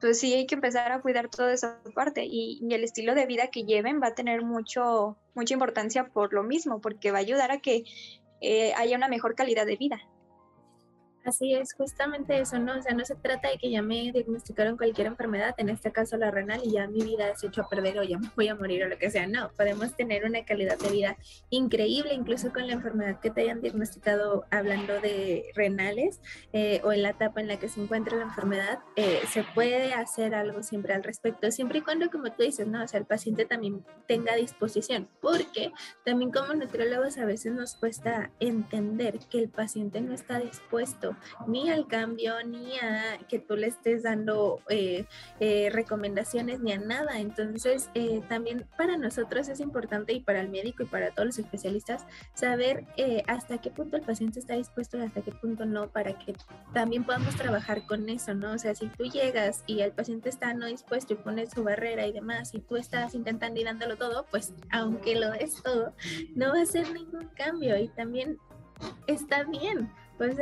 pues 0.00 0.20
sí 0.20 0.32
hay 0.32 0.46
que 0.46 0.54
empezar 0.54 0.90
a 0.90 1.02
cuidar 1.02 1.28
toda 1.28 1.52
esa 1.52 1.82
parte 1.94 2.24
y, 2.24 2.58
y, 2.62 2.74
el 2.74 2.82
estilo 2.82 3.14
de 3.14 3.26
vida 3.26 3.48
que 3.48 3.64
lleven 3.64 4.00
va 4.02 4.08
a 4.08 4.14
tener 4.14 4.42
mucho, 4.42 5.18
mucha 5.34 5.52
importancia 5.52 6.06
por 6.08 6.32
lo 6.32 6.42
mismo, 6.42 6.80
porque 6.80 7.10
va 7.10 7.18
a 7.18 7.20
ayudar 7.20 7.50
a 7.50 7.60
que 7.60 7.84
eh, 8.40 8.72
haya 8.74 8.96
una 8.96 9.08
mejor 9.08 9.34
calidad 9.34 9.66
de 9.66 9.76
vida. 9.76 10.00
Así 11.24 11.54
es, 11.54 11.72
justamente 11.72 12.38
eso, 12.38 12.58
¿no? 12.58 12.76
O 12.76 12.82
sea, 12.82 12.92
no 12.92 13.02
se 13.06 13.14
trata 13.14 13.48
de 13.48 13.56
que 13.56 13.70
ya 13.70 13.80
me 13.80 14.12
diagnosticaron 14.12 14.76
cualquier 14.76 15.06
enfermedad, 15.06 15.54
en 15.56 15.70
este 15.70 15.90
caso 15.90 16.18
la 16.18 16.30
renal, 16.30 16.60
y 16.62 16.72
ya 16.72 16.86
mi 16.86 17.00
vida 17.02 17.34
se 17.34 17.46
echó 17.46 17.62
a 17.62 17.68
perder 17.70 17.98
o 17.98 18.02
ya 18.02 18.18
me 18.18 18.28
voy 18.36 18.48
a 18.48 18.54
morir 18.54 18.84
o 18.84 18.88
lo 18.88 18.98
que 18.98 19.10
sea. 19.10 19.26
No, 19.26 19.50
podemos 19.56 19.96
tener 19.96 20.26
una 20.26 20.44
calidad 20.44 20.78
de 20.78 20.90
vida 20.90 21.16
increíble, 21.48 22.12
incluso 22.12 22.52
con 22.52 22.66
la 22.66 22.74
enfermedad 22.74 23.20
que 23.20 23.30
te 23.30 23.40
hayan 23.40 23.62
diagnosticado 23.62 24.44
hablando 24.50 25.00
de 25.00 25.46
renales 25.54 26.20
eh, 26.52 26.82
o 26.84 26.92
en 26.92 27.02
la 27.02 27.10
etapa 27.10 27.40
en 27.40 27.48
la 27.48 27.58
que 27.58 27.70
se 27.70 27.80
encuentra 27.80 28.18
la 28.18 28.24
enfermedad, 28.24 28.80
eh, 28.96 29.22
se 29.30 29.44
puede 29.54 29.94
hacer 29.94 30.34
algo 30.34 30.62
siempre 30.62 30.92
al 30.92 31.02
respecto, 31.02 31.50
siempre 31.50 31.78
y 31.78 31.82
cuando, 31.82 32.10
como 32.10 32.32
tú 32.32 32.42
dices, 32.42 32.66
¿no? 32.66 32.84
O 32.84 32.86
sea, 32.86 33.00
el 33.00 33.06
paciente 33.06 33.46
también 33.46 33.82
tenga 34.06 34.36
disposición, 34.36 35.08
porque 35.22 35.72
también 36.04 36.30
como 36.30 36.52
nutriólogos 36.52 37.16
a 37.16 37.24
veces 37.24 37.54
nos 37.54 37.76
cuesta 37.76 38.30
entender 38.40 39.20
que 39.30 39.38
el 39.38 39.48
paciente 39.48 40.02
no 40.02 40.12
está 40.12 40.38
dispuesto 40.38 41.13
ni 41.46 41.70
al 41.70 41.86
cambio, 41.86 42.34
ni 42.44 42.78
a 42.78 43.18
que 43.28 43.38
tú 43.38 43.56
le 43.56 43.66
estés 43.66 44.02
dando 44.02 44.60
eh, 44.68 45.06
eh, 45.40 45.70
recomendaciones, 45.72 46.60
ni 46.60 46.72
a 46.72 46.78
nada. 46.78 47.18
Entonces, 47.20 47.90
eh, 47.94 48.22
también 48.28 48.66
para 48.76 48.96
nosotros 48.96 49.48
es 49.48 49.60
importante 49.60 50.12
y 50.12 50.20
para 50.20 50.40
el 50.40 50.48
médico 50.48 50.82
y 50.82 50.86
para 50.86 51.10
todos 51.10 51.26
los 51.26 51.38
especialistas 51.38 52.06
saber 52.34 52.86
hasta 53.26 53.58
qué 53.58 53.70
punto 53.70 53.96
el 53.96 54.02
paciente 54.02 54.38
está 54.38 54.54
dispuesto 54.54 54.98
y 54.98 55.02
hasta 55.02 55.22
qué 55.22 55.32
punto 55.32 55.64
no, 55.64 55.88
para 55.90 56.18
que 56.18 56.34
también 56.72 57.04
podamos 57.04 57.34
trabajar 57.36 57.86
con 57.86 58.08
eso, 58.08 58.34
¿no? 58.34 58.52
O 58.52 58.58
sea, 58.58 58.74
si 58.74 58.86
tú 58.86 59.04
llegas 59.04 59.62
y 59.66 59.80
el 59.80 59.92
paciente 59.92 60.28
está 60.28 60.54
no 60.54 60.66
dispuesto 60.66 61.12
y 61.12 61.16
pones 61.16 61.50
su 61.50 61.64
barrera 61.64 62.06
y 62.06 62.12
demás, 62.12 62.54
y 62.54 62.60
tú 62.60 62.76
estás 62.76 63.14
intentando 63.14 63.60
y 63.60 63.64
dándolo 63.64 63.96
todo, 63.96 64.26
pues 64.30 64.54
aunque 64.70 65.16
lo 65.16 65.30
des 65.30 65.62
todo, 65.62 65.94
no 66.34 66.52
va 66.54 66.62
a 66.62 66.66
ser 66.66 66.90
ningún 66.92 67.28
cambio 67.36 67.78
y 67.78 67.88
también 67.88 68.38
está 69.06 69.44
bien 69.44 69.90
pues 70.16 70.36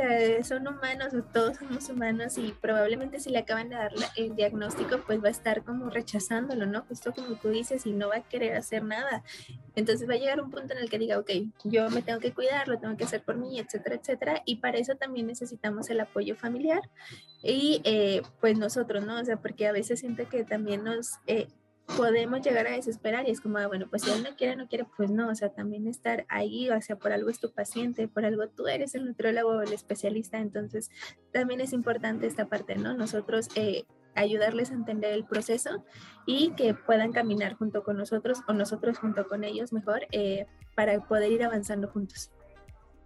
son 0.47 0.67
humanos, 0.67 1.13
todos 1.33 1.57
somos 1.57 1.89
humanos 1.89 2.37
y 2.37 2.53
probablemente 2.61 3.19
si 3.19 3.29
le 3.29 3.39
acaban 3.39 3.69
de 3.69 3.75
dar 3.75 3.91
el 4.15 4.35
diagnóstico, 4.35 4.99
pues 5.05 5.23
va 5.23 5.29
a 5.29 5.31
estar 5.31 5.63
como 5.63 5.89
rechazándolo, 5.89 6.65
¿no? 6.65 6.83
Justo 6.83 7.11
como 7.13 7.35
tú 7.35 7.49
dices, 7.49 7.85
y 7.85 7.93
no 7.93 8.09
va 8.09 8.17
a 8.17 8.21
querer 8.21 8.55
hacer 8.55 8.83
nada. 8.83 9.23
Entonces 9.75 10.07
va 10.07 10.13
a 10.13 10.17
llegar 10.17 10.41
un 10.41 10.51
punto 10.51 10.73
en 10.73 10.79
el 10.79 10.89
que 10.89 10.99
diga, 10.99 11.17
ok, 11.17 11.31
yo 11.63 11.89
me 11.89 12.01
tengo 12.01 12.19
que 12.19 12.33
cuidar, 12.33 12.67
lo 12.67 12.79
tengo 12.79 12.95
que 12.97 13.05
hacer 13.05 13.23
por 13.23 13.37
mí, 13.37 13.59
etcétera, 13.59 13.95
etcétera. 13.95 14.41
Y 14.45 14.57
para 14.57 14.77
eso 14.77 14.95
también 14.95 15.27
necesitamos 15.27 15.89
el 15.89 15.99
apoyo 15.99 16.35
familiar 16.35 16.81
y 17.41 17.81
eh, 17.83 18.21
pues 18.39 18.57
nosotros, 18.57 19.05
¿no? 19.05 19.19
O 19.19 19.25
sea, 19.25 19.37
porque 19.37 19.67
a 19.67 19.71
veces 19.71 19.99
siento 19.99 20.27
que 20.29 20.43
también 20.43 20.83
nos... 20.83 21.13
Eh, 21.27 21.47
podemos 21.85 22.41
llegar 22.41 22.67
a 22.67 22.71
desesperar 22.71 23.27
y 23.27 23.31
es 23.31 23.41
como, 23.41 23.57
ah, 23.57 23.67
bueno, 23.67 23.87
pues 23.89 24.03
si 24.03 24.11
él 24.11 24.23
no 24.23 24.35
quiere, 24.35 24.55
no 24.55 24.67
quiere, 24.67 24.85
pues 24.97 25.11
no, 25.11 25.29
o 25.29 25.35
sea, 25.35 25.49
también 25.49 25.87
estar 25.87 26.25
ahí, 26.29 26.69
o 26.69 26.81
sea, 26.81 26.95
por 26.95 27.11
algo 27.11 27.29
es 27.29 27.39
tu 27.39 27.51
paciente, 27.51 28.07
por 28.07 28.25
algo 28.25 28.47
tú 28.47 28.67
eres 28.67 28.95
el 28.95 29.05
nutriólogo 29.05 29.49
o 29.49 29.61
el 29.61 29.73
especialista, 29.73 30.39
entonces 30.39 30.89
también 31.31 31.61
es 31.61 31.73
importante 31.73 32.25
esta 32.25 32.45
parte, 32.45 32.75
¿no? 32.75 32.95
Nosotros 32.95 33.49
eh, 33.55 33.83
ayudarles 34.15 34.71
a 34.71 34.75
entender 34.75 35.13
el 35.13 35.25
proceso 35.25 35.83
y 36.25 36.51
que 36.51 36.73
puedan 36.73 37.11
caminar 37.11 37.55
junto 37.55 37.83
con 37.83 37.97
nosotros 37.97 38.41
o 38.47 38.53
nosotros 38.53 38.97
junto 38.97 39.27
con 39.27 39.43
ellos 39.43 39.73
mejor 39.73 40.07
eh, 40.11 40.45
para 40.75 40.99
poder 41.01 41.31
ir 41.31 41.43
avanzando 41.43 41.87
juntos. 41.89 42.31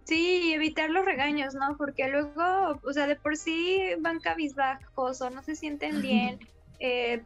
Sí, 0.04 0.54
evitar 0.54 0.88
los 0.88 1.04
regaños, 1.04 1.54
¿no? 1.54 1.76
Porque 1.76 2.08
luego, 2.08 2.80
o 2.82 2.92
sea, 2.94 3.06
de 3.06 3.16
por 3.16 3.36
sí 3.36 3.78
van 4.00 4.20
cabizbajos 4.20 5.20
o 5.20 5.28
no 5.28 5.42
se 5.42 5.54
sienten 5.54 6.00
bien. 6.00 6.38
Eh, 6.80 7.22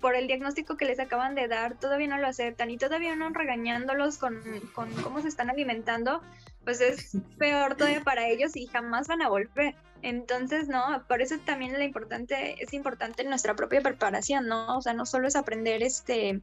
por 0.00 0.14
el 0.14 0.26
diagnóstico 0.26 0.76
que 0.76 0.84
les 0.84 0.98
acaban 0.98 1.34
de 1.34 1.48
dar, 1.48 1.78
todavía 1.78 2.08
no 2.08 2.18
lo 2.18 2.26
aceptan 2.26 2.70
y 2.70 2.78
todavía 2.78 3.16
no 3.16 3.30
regañándolos 3.30 4.18
con, 4.18 4.42
cómo 4.74 5.20
se 5.20 5.28
están 5.28 5.50
alimentando, 5.50 6.22
pues 6.64 6.80
es 6.80 7.16
peor 7.38 7.76
todavía 7.76 8.02
para 8.02 8.28
ellos 8.28 8.56
y 8.56 8.66
jamás 8.66 9.08
van 9.08 9.22
a 9.22 9.28
volver. 9.28 9.74
Entonces, 10.02 10.68
no, 10.68 11.04
por 11.06 11.22
eso 11.22 11.36
también 11.44 11.74
la 11.74 11.84
importante, 11.84 12.56
es 12.62 12.72
importante 12.72 13.22
nuestra 13.24 13.54
propia 13.54 13.80
preparación, 13.80 14.48
¿no? 14.48 14.76
O 14.76 14.82
sea, 14.82 14.94
no 14.94 15.06
solo 15.06 15.28
es 15.28 15.36
aprender 15.36 15.82
este 15.82 16.40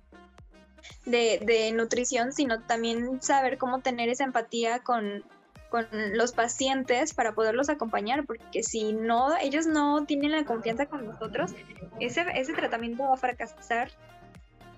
de, 1.05 1.39
de 1.45 1.71
nutrición, 1.73 2.31
sino 2.31 2.61
también 2.61 3.21
saber 3.21 3.57
cómo 3.57 3.81
tener 3.81 4.07
esa 4.07 4.23
empatía 4.23 4.79
con, 4.79 5.25
con 5.69 5.87
los 6.13 6.31
pacientes 6.33 7.13
para 7.13 7.33
poderlos 7.33 7.69
acompañar, 7.69 8.25
porque 8.25 8.63
si 8.63 8.93
no, 8.93 9.35
ellos 9.37 9.67
no 9.67 10.05
tienen 10.05 10.31
la 10.31 10.45
confianza 10.45 10.87
con 10.87 11.05
nosotros, 11.05 11.53
ese, 11.99 12.25
ese 12.35 12.53
tratamiento 12.53 13.03
va 13.03 13.13
a 13.13 13.17
fracasar 13.17 13.91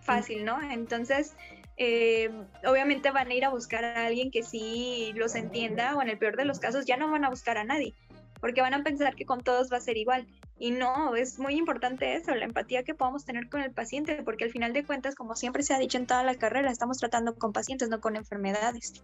fácil, 0.02 0.46
¿no? 0.46 0.62
Entonces, 0.62 1.36
eh, 1.78 2.30
obviamente 2.66 3.12
van 3.12 3.30
a 3.30 3.34
ir 3.34 3.46
a 3.46 3.50
buscar 3.50 3.84
a 3.84 4.06
alguien 4.06 4.30
que 4.30 4.44
sí 4.44 5.14
los 5.16 5.36
entienda 5.36 5.96
o 5.96 6.02
en 6.02 6.10
el 6.10 6.18
peor 6.18 6.38
de 6.38 6.46
los 6.46 6.60
casos 6.60 6.86
ya 6.86 6.98
no 6.98 7.10
van 7.10 7.26
a 7.26 7.30
buscar 7.30 7.58
a 7.58 7.64
nadie, 7.64 7.96
porque 8.40 8.62
van 8.62 8.74
a 8.74 8.84
pensar 8.84 9.16
que 9.16 9.26
con 9.26 9.42
todos 9.42 9.72
va 9.72 9.78
a 9.78 9.82
ser 9.82 9.98
igual. 9.98 10.28
Y 10.60 10.70
no, 10.70 11.16
es 11.16 11.40
muy 11.40 11.56
importante 11.56 12.14
eso, 12.14 12.36
la 12.36 12.46
empatía 12.46 12.84
que 12.84 12.94
podamos 12.94 13.26
tener 13.26 13.50
con 13.50 13.62
el 13.62 13.72
paciente, 13.72 14.22
porque 14.24 14.44
al 14.44 14.52
final 14.52 14.74
de 14.74 14.86
cuentas, 14.86 15.16
como 15.16 15.36
siempre 15.36 15.64
se 15.64 15.74
ha 15.74 15.80
dicho 15.80 15.98
en 15.98 16.06
toda 16.06 16.24
la 16.24 16.36
carrera, 16.36 16.70
estamos 16.70 17.00
tratando 17.00 17.36
con 17.36 17.52
pacientes, 17.52 17.90
no 17.90 18.00
con 18.00 18.16
enfermedades. 18.16 19.04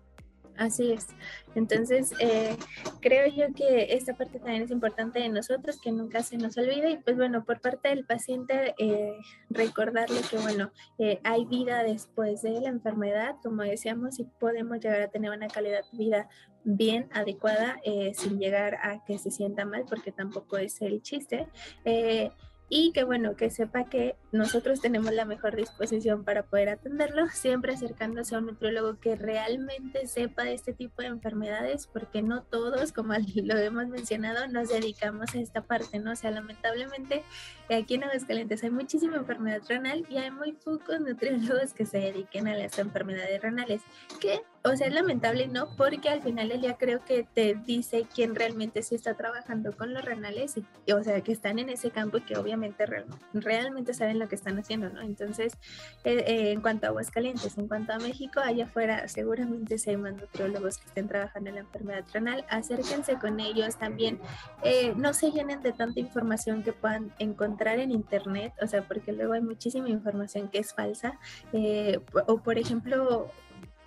Así 0.58 0.92
es. 0.92 1.08
Entonces, 1.56 2.14
eh, 2.20 2.56
creo 3.00 3.28
yo 3.28 3.54
que 3.54 3.94
esta 3.96 4.16
parte 4.16 4.40
también 4.40 4.64
es 4.64 4.72
importante 4.72 5.20
de 5.20 5.30
nosotros, 5.30 5.80
que 5.80 5.92
nunca 5.92 6.24
se 6.24 6.38
nos 6.38 6.58
olvide. 6.58 6.92
Y 6.92 6.98
pues 6.98 7.16
bueno, 7.16 7.46
por 7.46 7.62
parte 7.62 7.90
del 7.90 8.06
paciente, 8.06 8.74
eh, 8.80 9.14
recordarle 9.50 10.22
que 10.30 10.38
bueno, 10.38 10.72
eh, 10.98 11.20
hay 11.24 11.46
vida 11.46 11.84
después 11.84 12.42
de 12.42 12.60
la 12.60 12.70
enfermedad, 12.70 13.36
como 13.44 13.64
decíamos, 13.64 14.20
y 14.20 14.24
podemos 14.24 14.80
llegar 14.80 15.02
a 15.02 15.10
tener 15.10 15.32
una 15.32 15.48
calidad 15.48 15.82
de 15.92 15.98
vida 15.98 16.30
bien 16.64 17.08
adecuada 17.14 17.80
sin 18.14 18.40
llegar 18.40 18.76
a 18.84 19.06
que 19.06 19.18
se 19.18 19.32
sienta 19.32 19.64
mal, 19.64 19.86
porque 19.88 20.12
tampoco 20.12 20.58
es 20.58 20.82
el 20.82 21.02
chiste 21.02 21.48
y 22.70 22.92
que 22.92 23.04
bueno, 23.04 23.36
que 23.36 23.50
sepa 23.50 23.86
que 23.86 24.16
nosotros 24.32 24.82
tenemos 24.82 25.14
la 25.14 25.24
mejor 25.24 25.56
disposición 25.56 26.26
para 26.26 26.44
poder 26.44 26.70
atenderlo, 26.70 27.30
siempre 27.30 27.74
acercándose 27.74 28.36
a 28.36 28.40
un 28.40 28.48
nutriólogo 28.48 29.00
que 29.00 29.16
realmente 29.16 30.06
sepa 30.08 30.44
de 30.44 30.54
este 30.54 30.74
tipo 30.74 31.02
de 31.02 31.08
enfermedades, 31.08 31.88
porque 31.88 32.22
no 32.22 32.44
todos, 32.44 32.92
como 32.92 33.14
lo 33.36 33.58
hemos 33.58 33.88
mencionado, 33.88 34.48
nos 34.48 34.70
dedicamos 34.70 35.34
a 35.34 35.40
esta 35.40 35.62
parte, 35.62 36.00
¿no? 36.00 36.12
O 36.12 36.16
sea, 36.16 36.32
lamentablemente 36.32 37.24
aquí 37.70 37.96
en 37.96 38.04
Aguascalientes 38.04 38.64
hay 38.64 38.72
muchísima 38.72 39.16
enfermedad 39.16 39.62
renal 39.68 40.06
y 40.10 40.18
hay 40.18 40.32
muy 40.32 40.52
pocos 40.52 41.00
nutriólogos 41.00 41.74
que 41.74 41.86
se 41.86 42.00
dediquen 42.00 42.48
a 42.48 42.56
las 42.56 42.78
enfermedades 42.80 43.42
renales, 43.42 43.82
que 44.20 44.42
o 44.72 44.76
sea, 44.78 44.88
es 44.88 44.94
lamentable, 44.94 45.48
¿no? 45.48 45.68
Porque 45.76 46.10
al 46.10 46.22
final 46.22 46.52
el 46.52 46.62
día 46.62 46.78
creo 46.78 47.04
que 47.04 47.24
te 47.24 47.56
dice 47.56 48.06
quién 48.14 48.36
realmente 48.36 48.82
sí 48.84 48.96
está 48.96 49.16
trabajando 49.16 49.76
con 49.76 49.94
los 49.94 50.04
renales, 50.04 50.56
y, 50.58 50.92
o 50.92 51.04
sea, 51.04 51.22
que 51.22 51.32
están 51.32 51.60
en 51.60 51.70
ese 51.70 51.92
campo 51.92 52.18
y 52.18 52.22
que 52.22 52.38
obviamente 52.38 52.86
realmente 53.34 53.94
saben 53.94 54.20
lo 54.20 54.28
que 54.28 54.36
están 54.36 54.58
haciendo, 54.58 54.90
¿no? 54.90 55.02
Entonces, 55.02 55.54
eh, 56.04 56.24
eh, 56.28 56.52
en 56.52 56.62
cuanto 56.62 56.88
a 56.88 56.90
Aguascalientes, 56.90 57.58
en 57.58 57.68
cuanto 57.68 57.94
a 57.94 58.00
México, 58.00 58.40
allá 58.40 58.66
afuera 58.66 59.08
seguramente 59.08 59.78
se 59.78 59.92
hay 59.92 59.98
más 59.98 60.14
nutriólogos 60.14 60.78
que 60.78 60.88
estén 60.88 61.08
trabajando 61.08 61.50
en 61.50 61.56
la 61.56 61.62
enfermedad 61.62 62.04
renal, 62.14 62.46
acérquense 62.50 63.18
con 63.20 63.40
ellos 63.40 63.78
también, 63.78 64.20
eh, 64.64 64.94
no 64.96 65.14
se 65.14 65.32
llenen 65.32 65.62
de 65.62 65.72
tanta 65.72 66.00
información 66.00 66.64
que 66.64 66.74
puedan 66.74 67.14
encontrar 67.20 67.80
en 67.80 67.92
internet, 67.92 68.54
o 68.62 68.68
sea, 68.68 68.82
porque 68.82 69.14
luego 69.14 69.34
hay 69.34 69.42
muchísima 69.42 69.90
información 69.90 70.50
que 70.50 70.60
es 70.60 70.74
falsa, 70.74 71.20
o 72.28 72.38
por 72.38 72.58
ejemplo, 72.58 73.32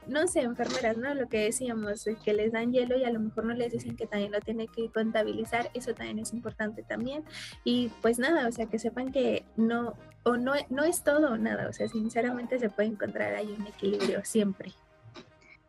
no 0.06 0.26
sé, 0.26 0.40
enfermeras, 0.40 0.96
¿no? 0.96 1.14
Lo 1.14 1.28
que 1.28 1.44
decíamos, 1.44 2.04
que 2.24 2.32
les 2.32 2.52
dan 2.52 2.72
hielo 2.72 2.96
y 2.98 3.04
a 3.04 3.10
lo 3.10 3.20
mejor 3.20 3.44
no 3.44 3.54
les 3.54 3.72
dicen 3.72 3.96
que 3.96 4.06
también 4.06 4.32
lo 4.32 4.40
tiene 4.40 4.68
que 4.68 4.90
contabilizar, 4.90 5.70
eso 5.74 5.94
también 5.94 6.18
es 6.18 6.32
importante 6.32 6.82
también. 6.82 7.24
Y 7.64 7.90
pues 8.02 8.18
nada, 8.18 8.48
o 8.48 8.52
sea, 8.52 8.66
que 8.66 8.78
sepan 8.78 9.12
que 9.12 9.44
no, 9.56 9.94
o 10.22 10.36
no, 10.36 10.54
no 10.68 10.84
es 10.84 11.02
todo 11.04 11.36
nada, 11.38 11.68
o 11.68 11.72
sea, 11.72 11.88
sinceramente 11.88 12.58
se 12.58 12.70
puede 12.70 12.88
encontrar 12.88 13.34
ahí 13.34 13.54
un 13.58 13.66
equilibrio 13.66 14.24
siempre. 14.24 14.72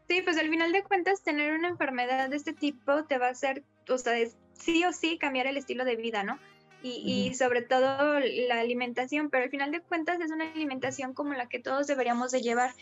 Sí, 0.07 0.21
pues 0.21 0.37
al 0.37 0.49
final 0.49 0.71
de 0.73 0.83
cuentas, 0.83 1.23
tener 1.23 1.53
una 1.53 1.69
enfermedad 1.69 2.29
de 2.29 2.35
este 2.35 2.53
tipo 2.53 3.05
te 3.05 3.17
va 3.17 3.27
a 3.27 3.31
hacer, 3.31 3.63
o 3.87 3.97
sea, 3.97 4.13
sí 4.53 4.83
o 4.83 4.91
sí 4.91 5.17
cambiar 5.17 5.47
el 5.47 5.57
estilo 5.57 5.85
de 5.85 5.95
vida, 5.95 6.23
¿no? 6.23 6.37
Y, 6.83 7.33
sobre 7.35 7.61
todo 7.61 8.19
la 8.19 8.59
alimentación, 8.59 9.29
pero 9.29 9.43
al 9.43 9.49
final 9.49 9.71
de 9.71 9.81
cuentas 9.81 10.19
es 10.19 10.31
una 10.31 10.51
alimentación 10.51 11.13
como 11.13 11.33
la 11.33 11.47
que 11.47 11.59
todos 11.59 11.87
deberíamos 11.87 12.31
de 12.31 12.41
llevar. 12.41 12.73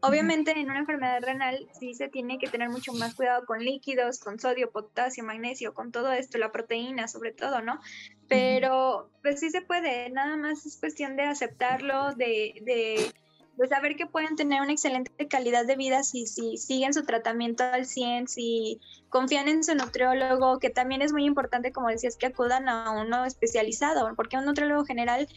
Obviamente 0.00 0.52
en 0.52 0.70
una 0.70 0.80
enfermedad 0.80 1.22
renal 1.22 1.68
sí 1.78 1.94
se 1.94 2.08
tiene 2.08 2.38
que 2.38 2.48
tener 2.48 2.70
mucho 2.70 2.92
más 2.92 3.14
cuidado 3.14 3.44
con 3.46 3.60
líquidos, 3.64 4.18
con 4.18 4.40
sodio, 4.40 4.70
potasio, 4.70 5.22
magnesio, 5.22 5.74
con 5.74 5.92
todo 5.92 6.12
esto, 6.12 6.38
la 6.38 6.50
proteína 6.50 7.08
sobre 7.08 7.32
todo, 7.32 7.60
¿no? 7.62 7.80
Pero 8.28 9.10
pues 9.22 9.40
sí 9.40 9.50
se 9.50 9.62
puede, 9.62 10.10
nada 10.10 10.36
más 10.36 10.66
es 10.66 10.78
cuestión 10.78 11.16
de 11.16 11.24
aceptarlo, 11.24 12.14
de, 12.14 12.54
de 12.62 13.12
de 13.56 13.68
saber 13.68 13.96
que 13.96 14.06
pueden 14.06 14.36
tener 14.36 14.60
una 14.62 14.72
excelente 14.72 15.28
calidad 15.28 15.66
de 15.66 15.76
vida 15.76 16.02
si, 16.02 16.26
si 16.26 16.56
siguen 16.56 16.94
su 16.94 17.04
tratamiento 17.04 17.64
al 17.64 17.86
100, 17.86 18.28
si 18.28 18.80
confían 19.08 19.48
en 19.48 19.62
su 19.62 19.74
nutriólogo, 19.74 20.58
que 20.58 20.70
también 20.70 21.02
es 21.02 21.12
muy 21.12 21.24
importante, 21.24 21.72
como 21.72 21.88
decías, 21.88 22.16
que 22.16 22.26
acudan 22.26 22.68
a 22.68 22.90
uno 22.90 23.24
especializado, 23.24 24.14
porque 24.16 24.36
un 24.36 24.46
nutriólogo 24.46 24.84
general 24.84 25.28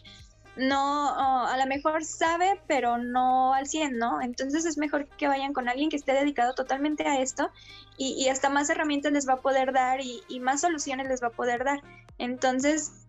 no, 0.57 1.45
a 1.45 1.57
lo 1.57 1.65
mejor 1.65 2.05
sabe, 2.05 2.61
pero 2.67 2.97
no 2.97 3.53
al 3.53 3.67
100, 3.67 3.97
¿no? 3.97 4.21
Entonces 4.21 4.65
es 4.65 4.77
mejor 4.77 5.07
que 5.17 5.27
vayan 5.27 5.53
con 5.53 5.67
alguien 5.67 5.89
que 5.89 5.97
esté 5.97 6.13
dedicado 6.13 6.53
totalmente 6.53 7.07
a 7.07 7.19
esto 7.19 7.49
y, 7.97 8.27
hasta 8.29 8.49
más 8.49 8.69
herramientas 8.69 9.11
les 9.11 9.27
va 9.27 9.33
a 9.33 9.41
poder 9.41 9.73
dar 9.73 9.99
y, 10.01 10.39
más 10.39 10.61
soluciones 10.61 11.07
les 11.07 11.21
va 11.21 11.27
a 11.27 11.31
poder 11.31 11.63
dar. 11.63 11.81
Entonces, 12.17 13.04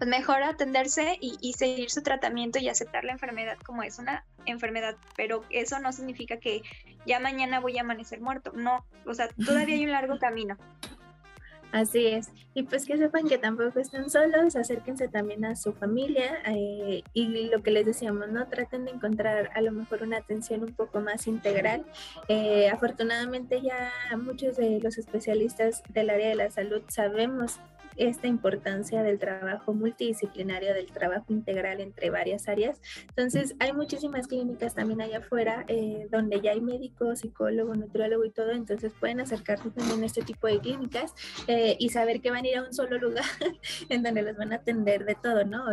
pues 0.00 0.08
mejor 0.08 0.42
atenderse 0.42 1.18
y, 1.20 1.52
seguir 1.52 1.90
su 1.90 2.02
tratamiento 2.02 2.58
y 2.58 2.70
aceptar 2.70 3.04
la 3.04 3.12
enfermedad 3.12 3.58
como 3.58 3.82
es 3.82 3.98
una 3.98 4.24
enfermedad, 4.46 4.96
pero 5.14 5.44
eso 5.50 5.78
no 5.78 5.92
significa 5.92 6.38
que 6.38 6.62
ya 7.04 7.20
mañana 7.20 7.60
voy 7.60 7.76
a 7.76 7.82
amanecer 7.82 8.18
muerto, 8.18 8.50
no, 8.54 8.86
o 9.04 9.12
sea, 9.12 9.28
todavía 9.44 9.74
hay 9.74 9.84
un 9.84 9.92
largo 9.92 10.18
camino. 10.18 10.56
Así 11.72 12.06
es. 12.06 12.30
Y 12.54 12.62
pues 12.62 12.86
que 12.86 12.96
sepan 12.96 13.28
que 13.28 13.36
tampoco 13.36 13.78
están 13.78 14.08
solos, 14.08 14.56
acérquense 14.56 15.06
también 15.06 15.44
a 15.44 15.54
su 15.54 15.74
familia 15.74 16.38
eh, 16.46 17.02
y 17.12 17.50
lo 17.50 17.62
que 17.62 17.70
les 17.70 17.84
decíamos, 17.84 18.28
¿no? 18.30 18.48
Traten 18.48 18.86
de 18.86 18.92
encontrar 18.92 19.50
a 19.54 19.60
lo 19.60 19.70
mejor 19.70 20.02
una 20.02 20.16
atención 20.16 20.64
un 20.64 20.72
poco 20.72 21.00
más 21.00 21.26
integral. 21.26 21.84
Eh, 22.28 22.70
afortunadamente 22.70 23.60
ya 23.60 23.92
muchos 24.16 24.56
de 24.56 24.80
los 24.80 24.96
especialistas 24.96 25.82
del 25.90 26.08
área 26.08 26.30
de 26.30 26.36
la 26.36 26.50
salud 26.50 26.82
sabemos 26.88 27.60
esta 27.96 28.26
importancia 28.26 29.02
del 29.02 29.18
trabajo 29.18 29.72
multidisciplinario, 29.72 30.74
del 30.74 30.86
trabajo 30.86 31.26
integral 31.32 31.80
entre 31.80 32.10
varias 32.10 32.48
áreas. 32.48 32.80
Entonces, 33.08 33.54
hay 33.58 33.72
muchísimas 33.72 34.26
clínicas 34.26 34.74
también 34.74 35.00
allá 35.00 35.18
afuera 35.18 35.64
eh, 35.68 36.08
donde 36.10 36.40
ya 36.40 36.52
hay 36.52 36.60
médico, 36.60 37.16
psicólogo, 37.16 37.74
nutriólogo 37.74 38.24
y 38.24 38.30
todo, 38.30 38.52
entonces 38.52 38.92
pueden 38.98 39.20
acercarse 39.20 39.70
también 39.70 40.02
a 40.02 40.06
este 40.06 40.22
tipo 40.22 40.46
de 40.46 40.58
clínicas 40.60 41.14
eh, 41.46 41.76
y 41.78 41.88
saber 41.90 42.20
que 42.20 42.30
van 42.30 42.44
a 42.44 42.48
ir 42.48 42.56
a 42.56 42.62
un 42.62 42.72
solo 42.72 42.98
lugar 42.98 43.24
en 43.88 44.02
donde 44.02 44.22
los 44.22 44.36
van 44.36 44.52
a 44.52 44.56
atender 44.56 45.04
de 45.04 45.14
todo, 45.14 45.44
¿no? 45.44 45.64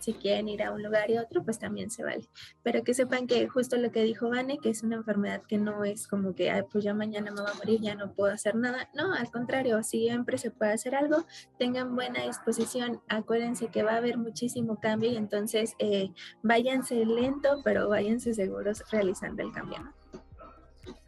Si 0.00 0.14
quieren 0.14 0.48
ir 0.48 0.62
a 0.62 0.72
un 0.72 0.82
lugar 0.82 1.10
y 1.10 1.18
otro, 1.18 1.44
pues 1.44 1.58
también 1.58 1.90
se 1.90 2.02
vale. 2.02 2.28
Pero 2.62 2.82
que 2.82 2.94
sepan 2.94 3.26
que 3.26 3.46
justo 3.48 3.76
lo 3.76 3.92
que 3.92 4.02
dijo 4.02 4.30
Vane, 4.30 4.58
que 4.58 4.70
es 4.70 4.82
una 4.82 4.96
enfermedad 4.96 5.42
que 5.46 5.58
no 5.58 5.84
es 5.84 6.08
como 6.08 6.34
que, 6.34 6.50
Ay, 6.50 6.62
pues 6.70 6.82
ya 6.84 6.94
mañana 6.94 7.30
me 7.30 7.42
va 7.42 7.50
a 7.50 7.54
morir, 7.54 7.80
ya 7.80 7.94
no 7.94 8.12
puedo 8.12 8.32
hacer 8.32 8.56
nada. 8.56 8.90
No, 8.94 9.14
al 9.14 9.30
contrario, 9.30 9.82
siempre 9.82 10.38
se 10.38 10.50
puede 10.50 10.72
hacer 10.72 10.94
algo, 10.94 11.24
tengan 11.58 11.94
buena 11.94 12.24
disposición, 12.24 13.00
acuérdense 13.08 13.68
que 13.68 13.82
va 13.82 13.92
a 13.92 13.96
haber 13.98 14.18
muchísimo 14.18 14.80
cambio 14.80 15.10
y 15.10 15.16
entonces 15.16 15.74
eh, 15.78 16.10
váyanse 16.42 17.04
lento, 17.04 17.60
pero 17.64 17.88
váyanse 17.88 18.34
seguros 18.34 18.82
realizando 18.90 19.42
el 19.42 19.52
cambio. 19.52 19.92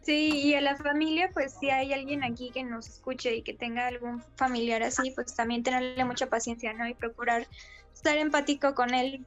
Sí, 0.02 0.30
y 0.42 0.54
a 0.54 0.60
la 0.60 0.74
familia, 0.76 1.30
pues 1.32 1.54
si 1.60 1.70
hay 1.70 1.92
alguien 1.92 2.24
aquí 2.24 2.50
que 2.50 2.64
nos 2.64 2.88
escuche 2.88 3.36
y 3.36 3.42
que 3.42 3.54
tenga 3.54 3.86
algún 3.86 4.20
familiar 4.36 4.82
así, 4.82 5.12
pues 5.12 5.34
también 5.36 5.62
tenerle 5.62 6.04
mucha 6.04 6.26
paciencia, 6.26 6.72
¿no? 6.72 6.88
Y 6.88 6.94
procurar 6.94 7.46
estar 8.02 8.18
empático 8.18 8.74
con 8.74 8.94
él, 8.94 9.24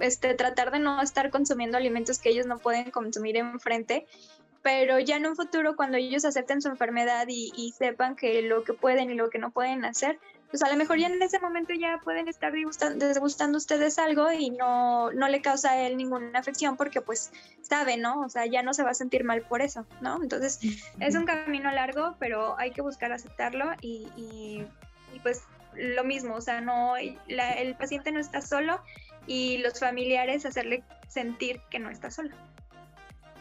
este, 0.00 0.32
tratar 0.32 0.70
de 0.72 0.78
no 0.78 1.02
estar 1.02 1.28
consumiendo 1.28 1.76
alimentos 1.76 2.18
que 2.18 2.30
ellos 2.30 2.46
no 2.46 2.58
pueden 2.58 2.90
consumir 2.90 3.36
enfrente, 3.36 4.06
pero 4.62 4.98
ya 4.98 5.16
en 5.16 5.26
un 5.26 5.36
futuro 5.36 5.76
cuando 5.76 5.98
ellos 5.98 6.24
acepten 6.24 6.62
su 6.62 6.68
enfermedad 6.68 7.26
y, 7.28 7.74
sepan 7.76 8.16
que 8.16 8.40
lo 8.40 8.64
que 8.64 8.72
pueden 8.72 9.10
y 9.10 9.14
lo 9.14 9.28
que 9.28 9.38
no 9.38 9.50
pueden 9.50 9.84
hacer, 9.84 10.18
pues 10.48 10.62
a 10.62 10.70
lo 10.70 10.76
mejor 10.76 10.98
ya 10.98 11.08
en 11.08 11.20
ese 11.20 11.38
momento 11.38 11.74
ya 11.74 12.00
pueden 12.02 12.28
estar 12.28 12.52
desgustando 12.52 13.58
ustedes 13.58 13.98
algo 13.98 14.32
y 14.32 14.48
no, 14.48 15.12
no 15.12 15.28
le 15.28 15.42
causa 15.42 15.72
a 15.72 15.86
él 15.86 15.98
ninguna 15.98 16.38
afección 16.38 16.78
porque 16.78 17.02
pues 17.02 17.30
sabe, 17.60 17.98
¿no? 17.98 18.20
O 18.20 18.30
sea, 18.30 18.46
ya 18.46 18.62
no 18.62 18.72
se 18.72 18.84
va 18.84 18.90
a 18.90 18.94
sentir 18.94 19.24
mal 19.24 19.42
por 19.42 19.60
eso, 19.60 19.84
¿no? 20.00 20.22
Entonces 20.22 20.60
es 20.98 21.14
un 21.14 21.26
camino 21.26 21.70
largo, 21.72 22.16
pero 22.18 22.58
hay 22.58 22.70
que 22.70 22.80
buscar 22.80 23.12
aceptarlo 23.12 23.70
y, 23.82 24.08
y, 24.16 24.66
y 25.14 25.18
pues 25.20 25.42
lo 25.74 26.04
mismo, 26.04 26.34
o 26.36 26.40
sea, 26.40 26.60
no, 26.60 26.96
el 26.96 27.74
paciente 27.76 28.12
no 28.12 28.20
está 28.20 28.40
solo 28.40 28.80
y 29.26 29.58
los 29.58 29.78
familiares 29.78 30.46
hacerle 30.46 30.82
sentir 31.08 31.60
que 31.70 31.78
no 31.78 31.90
está 31.90 32.10
solo. 32.10 32.34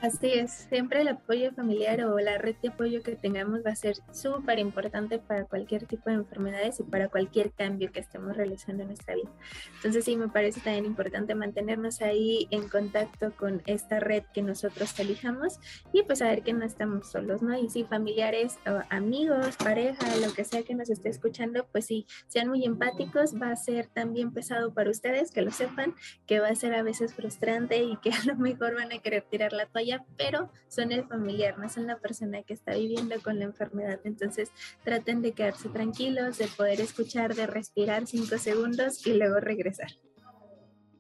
Así 0.02 0.34
es, 0.34 0.52
siempre 0.52 1.02
el 1.02 1.10
apoyo 1.10 1.52
familiar 1.52 2.04
o 2.06 2.18
la 2.18 2.40
red 2.40 2.56
de 2.64 2.70
apoyo 2.70 3.04
que 3.04 3.16
tengamos 3.16 3.60
va 3.64 3.70
a 3.70 3.76
ser 3.76 3.98
súper 4.12 4.58
importante 4.58 5.20
para 5.20 5.46
cualquier 5.46 5.86
tipo 5.86 6.10
de 6.10 6.16
enfermedades 6.16 6.80
y 6.80 6.84
para 6.84 7.08
cualquier 7.08 7.52
cambio 7.52 7.92
que 7.92 8.00
estemos 8.00 8.36
realizando 8.36 8.82
en 8.82 8.88
nuestra 8.88 9.14
vida. 9.14 9.30
Entonces 9.76 10.04
sí, 10.04 10.18
me 10.18 10.28
parece 10.28 10.60
también 10.60 10.86
importante 10.86 11.36
mantenernos 11.36 12.02
ahí 12.02 12.48
en 12.50 12.68
contacto 12.68 13.32
con 13.38 13.62
esta 13.68 14.00
red 14.00 14.24
que 14.34 14.42
nosotros 14.42 15.00
elijamos 15.00 15.60
y 15.94 16.02
pues 16.02 16.18
saber 16.18 16.42
que 16.42 16.54
no 16.54 16.66
estamos 16.66 17.12
solos, 17.12 17.44
¿no? 17.44 17.56
Y 17.56 17.70
sí, 17.70 17.84
familiares, 17.84 18.58
amigos, 18.90 19.56
pareja, 19.58 20.16
lo 20.16 20.34
que 20.34 20.46
sea 20.46 20.64
que 20.64 20.74
nos 20.74 20.90
esté 20.90 21.10
escuchando, 21.10 21.68
pues 21.72 21.86
sí, 21.86 22.08
sean 22.26 22.48
muy 22.48 22.66
empáticos, 22.66 23.40
va 23.40 23.52
a 23.52 23.56
ser 23.56 23.86
también 23.86 24.34
pesado 24.34 24.74
para 24.74 24.90
ustedes, 24.90 25.30
que 25.32 25.44
lo 25.44 25.52
sepan, 25.52 25.94
que 26.26 26.40
va 26.40 26.48
a 26.48 26.56
ser 26.56 26.74
a 26.74 26.82
veces 26.82 27.14
frustrante 27.14 27.84
y 27.84 27.98
que 27.98 28.10
a 28.10 28.24
lo 28.26 28.36
mejor 28.36 28.74
van 28.74 28.92
a 28.92 28.98
querer 28.98 29.22
tirar 29.30 29.54
la 29.54 29.68
toalla 29.68 29.91
pero 30.18 30.52
son 30.68 30.92
el 30.92 31.06
familiar, 31.06 31.58
no 31.58 31.70
son 31.70 31.88
la 31.88 31.98
persona 32.00 32.44
que 32.44 32.54
está 32.54 32.74
viviendo 32.74 33.22
con 33.22 33.40
la 33.40 33.46
enfermedad. 33.46 34.00
Entonces 34.04 34.52
traten 34.84 35.22
de 35.22 35.34
quedarse 35.34 35.70
tranquilos, 35.70 36.38
de 36.38 36.48
poder 36.48 36.82
escuchar, 36.82 37.36
de 37.36 37.48
respirar 37.48 38.08
cinco 38.08 38.38
segundos 38.38 39.06
y 39.06 39.14
luego 39.14 39.40
regresar. 39.40 39.90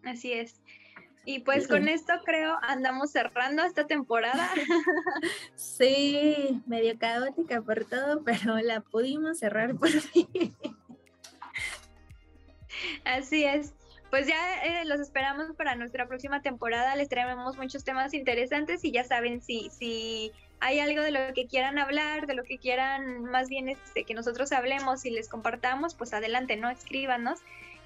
Así 0.03 0.33
es. 0.33 0.61
Y 1.23 1.39
pues 1.39 1.67
con 1.67 1.87
esto 1.87 2.13
creo 2.25 2.57
andamos 2.63 3.11
cerrando 3.11 3.63
esta 3.63 3.85
temporada. 3.85 4.49
Sí, 5.55 6.61
medio 6.65 6.97
caótica 6.97 7.61
por 7.61 7.85
todo, 7.85 8.23
pero 8.23 8.57
la 8.59 8.81
pudimos 8.81 9.39
cerrar 9.39 9.75
por 9.75 9.89
fin. 9.89 10.55
Así 13.05 13.43
es 13.43 13.73
pues 14.11 14.27
ya 14.27 14.63
eh, 14.63 14.85
los 14.85 14.99
esperamos 14.99 15.55
para 15.55 15.75
nuestra 15.75 16.05
próxima 16.05 16.41
temporada. 16.41 16.95
Les 16.97 17.07
traemos 17.07 17.57
muchos 17.57 17.85
temas 17.85 18.13
interesantes 18.13 18.83
y 18.83 18.91
ya 18.91 19.05
saben 19.05 19.41
si, 19.41 19.69
si 19.71 20.33
hay 20.59 20.79
algo 20.79 21.01
de 21.01 21.11
lo 21.11 21.33
que 21.33 21.47
quieran 21.47 21.79
hablar, 21.79 22.27
de 22.27 22.35
lo 22.35 22.43
que 22.43 22.57
quieran 22.57 23.23
más 23.23 23.47
bien 23.47 23.69
este, 23.69 24.03
que 24.03 24.13
nosotros 24.13 24.51
hablemos 24.51 25.05
y 25.05 25.11
les 25.11 25.29
compartamos, 25.29 25.95
pues 25.95 26.13
adelante, 26.13 26.57
¿no? 26.57 26.69
Escríbanos 26.69 27.39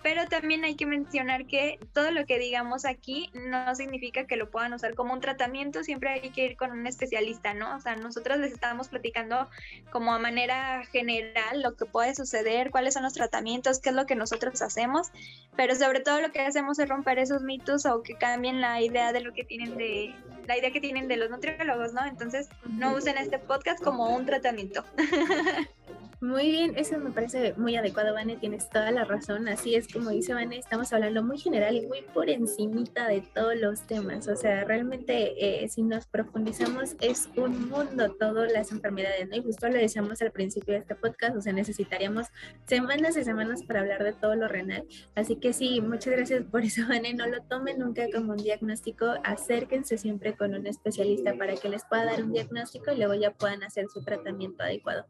pero 0.06 0.28
también 0.28 0.64
hay 0.64 0.76
que 0.76 0.86
mencionar 0.86 1.48
que 1.48 1.80
todo 1.92 2.12
lo 2.12 2.28
que 2.28 2.38
digamos 2.38 2.86
aquí 2.86 3.32
no 3.34 3.74
significa 3.74 4.28
que 4.28 4.36
lo 4.36 4.52
puedan 4.52 4.72
usar 4.72 4.94
como 4.94 5.14
un 5.16 5.20
tratamiento, 5.20 5.84
siempre 5.84 6.12
hay 6.12 6.30
que 6.30 6.46
ir 6.46 6.58
con 6.58 6.70
un 6.70 6.86
especialista, 6.86 7.56
¿no? 7.56 7.76
O 7.76 7.80
sea, 7.80 7.96
nosotros 7.96 8.38
les 8.38 8.54
estamos 8.54 8.88
platicando 8.88 9.50
como 9.92 10.14
a 10.14 10.20
manera 10.20 10.86
general 10.92 11.64
lo 11.64 11.76
que 11.76 11.86
puede 11.86 12.14
suceder, 12.14 12.70
cuáles 12.70 12.94
son 12.94 13.02
los 13.02 13.14
tratamientos, 13.14 13.80
qué 13.80 13.90
es 13.90 13.96
lo 13.96 14.06
que 14.06 14.14
nosotros 14.14 14.62
hacemos, 14.62 15.08
pero 15.56 15.74
sobre 15.74 16.02
todo 16.02 16.22
lo 16.22 16.32
que 16.32 16.42
hacemos 16.42 16.78
es 16.78 16.88
romper 16.88 17.18
esos 17.18 17.42
mitos 17.42 17.88
o 17.88 18.04
que 18.04 18.14
cambien 18.14 18.62
la 18.62 18.80
idea 18.82 19.12
de 19.12 19.22
lo 19.22 19.34
que 19.34 19.44
tienen 19.44 19.76
de 19.76 20.14
la 20.48 20.58
idea 20.58 20.72
que 20.72 20.82
tienen 20.82 21.08
de 21.08 21.18
los 21.18 21.30
nutriólogos, 21.30 21.94
¿no? 21.94 22.06
Entonces, 22.06 22.50
no 22.70 22.94
usen 22.94 23.18
este 23.18 23.40
podcast 23.40 23.84
como 23.84 24.16
un 24.16 24.26
tratamiento. 24.26 24.84
Muy 26.22 26.50
bien, 26.50 26.74
eso 26.78 26.98
me 26.98 27.12
parece 27.12 27.54
muy 27.58 27.76
adecuado, 27.76 28.14
Vane, 28.14 28.38
tienes 28.38 28.70
toda 28.70 28.90
la 28.90 29.04
razón. 29.04 29.48
Así 29.50 29.76
es 29.76 29.88
como 29.88 30.12
dice 30.12 30.34
Vane, 30.34 30.58
estamos 30.58 30.92
hablando 30.94 31.22
muy 31.22 31.38
general 31.38 31.76
y 31.76 31.86
muy 31.86 32.02
por 32.14 32.30
encimita 32.30 33.08
de 33.08 33.22
todos 33.22 33.56
los 33.58 33.82
temas. 33.82 34.28
O 34.28 34.36
sea, 34.36 34.64
realmente 34.64 35.64
eh, 35.64 35.68
si 35.68 35.84
nos 35.84 36.08
profundizamos 36.08 36.96
es 37.02 37.30
un 37.36 37.70
mundo 37.70 38.16
todas 38.18 38.52
las 38.52 38.72
enfermedades, 38.72 39.30
¿no? 39.30 39.36
Y 39.36 39.44
justo 39.44 39.68
lo 39.68 39.76
decíamos 39.76 40.22
al 40.22 40.32
principio 40.32 40.74
de 40.74 40.80
este 40.80 40.96
podcast, 40.96 41.36
o 41.36 41.42
sea, 41.42 41.52
necesitaríamos 41.52 42.28
semanas 42.66 43.18
y 43.18 43.24
semanas 43.24 43.62
para 43.64 43.82
hablar 43.82 44.04
de 44.04 44.14
todo 44.14 44.36
lo 44.36 44.48
renal. 44.48 44.88
Así 45.16 45.36
que 45.36 45.54
sí, 45.54 45.82
muchas 45.82 46.14
gracias 46.16 46.44
por 46.46 46.64
eso, 46.64 46.88
Vane. 46.88 47.14
No 47.14 47.28
lo 47.28 47.44
tomen 47.44 47.78
nunca 47.78 48.08
como 48.12 48.32
un 48.32 48.38
diagnóstico, 48.38 49.14
acérquense 49.24 49.98
siempre 49.98 50.35
con 50.36 50.54
un 50.54 50.68
especialista 50.68 51.36
para 51.38 51.56
que 51.56 51.70
les 51.70 51.84
pueda 51.86 52.06
dar 52.06 52.24
un 52.24 52.34
diagnóstico 52.34 52.92
y 52.92 52.98
luego 52.98 53.14
ya 53.16 53.32
puedan 53.32 53.64
hacer 53.64 53.88
su 53.94 54.04
tratamiento 54.04 54.64
adecuado. 54.64 55.06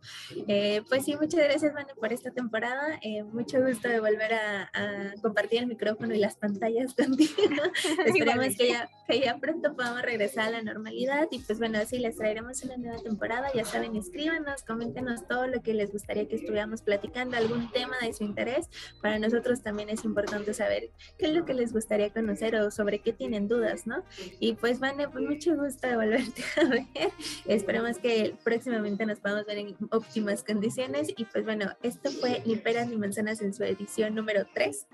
Eh, 0.48 0.82
pues 0.90 1.06
sí, 1.06 1.16
muchas 1.16 1.44
gracias, 1.44 1.74
Manu, 1.74 1.90
por 2.00 2.14
esta 2.14 2.32
temporada. 2.32 3.00
Eh, 3.02 3.24
mucho 3.24 3.62
gusto 3.62 3.88
de 3.88 4.00
volver 4.00 4.34
a, 4.34 4.72
compartir 5.22 5.60
el 5.60 5.68
micrófono 5.68 6.14
y 6.14 6.20
las 6.20 6.36
pantallas 6.36 6.94
contigo. 6.98 7.32
Esperemos 8.06 8.56
que 8.58 8.70
ya, 8.70 8.90
que 9.08 9.20
ya 9.20 9.38
pronto 9.38 9.76
podamos 9.76 10.02
regresar 10.02 10.48
a 10.48 10.52
la 10.52 10.62
normalidad. 10.62 11.28
Y 11.32 11.40
pues 11.40 11.60
bueno, 11.60 11.80
sí, 11.86 12.00
les 12.00 12.18
traeremos 12.18 12.64
una 12.64 12.78
nueva 12.78 13.02
temporada. 13.02 13.50
Ya 13.54 13.66
saben, 13.66 13.96
escríbanos, 13.96 14.64
coméntenos 14.64 15.28
todo 15.28 15.48
lo 15.48 15.62
que 15.62 15.74
les 15.74 15.92
gustaría 15.92 16.28
que 16.28 16.36
estuviéramos 16.36 16.82
platicando, 16.82 17.38
algún 17.38 17.72
tema 17.72 17.98
de 18.02 18.14
su 18.14 18.24
interés. 18.24 18.70
Para 19.02 19.20
nosotros 19.20 19.62
también 19.62 19.90
es 19.90 20.04
importante 20.06 20.54
saber 20.54 20.92
qué 21.18 21.28
es 21.28 21.34
lo 21.34 21.46
que 21.46 21.54
les 21.54 21.74
gustaría 21.74 22.12
conocer 22.12 22.56
o 22.56 22.72
sobre 22.72 23.00
qué 23.00 23.14
tienen 23.14 23.48
dudas, 23.48 23.88
¿no? 23.88 24.04
Y 24.40 24.54
pues, 24.54 24.80
Vane, 24.80 25.08
pues 25.16 25.30
mucho 25.30 25.56
gusto 25.56 25.88
de 25.88 25.96
volverte 25.96 26.44
a 26.58 26.66
ver. 26.66 26.86
Esperemos 27.46 27.98
que 28.00 28.36
próximamente 28.44 29.06
nos 29.06 29.20
podamos 29.20 29.46
ver 29.46 29.60
en 29.60 29.76
óptimas 29.92 30.44
condiciones 30.44 31.08
y 31.16 31.24
pues 31.24 31.46
bueno, 31.46 31.72
esto 31.84 32.12
fue 32.12 32.44
Ni 32.46 32.58
peras 32.58 32.90
ni 32.90 32.98
manzanas 32.98 33.42
en 33.42 33.54
su 33.54 33.64
edición 33.64 34.14
número 34.14 34.46
3. 34.54 34.88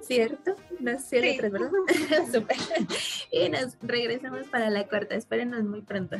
¿Cierto? 0.00 0.56
No 0.80 0.98
sé 0.98 1.20
sí. 1.20 1.36
3, 1.38 1.52
¿verdad? 1.52 1.70
Super. 2.32 2.56
Y 3.30 3.50
nos 3.50 3.76
regresamos 3.82 4.46
para 4.46 4.70
la 4.70 4.88
cuarta. 4.88 5.16
Espérenos 5.16 5.62
muy 5.64 5.82
pronto. 5.82 6.16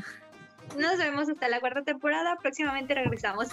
Nos 0.79 0.99
vemos 0.99 1.29
hasta 1.31 1.49
la 1.49 1.61
cuarta 1.61 1.83
temporada. 1.83 2.37
Próximamente 2.37 2.95
regresamos. 2.95 3.49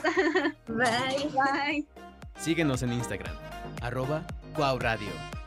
Bye. 0.67 1.29
Bye. 1.33 1.87
Síguenos 2.37 2.83
en 2.83 2.93
Instagram, 2.93 3.35
arroba 3.81 4.25
Radio. 4.79 5.38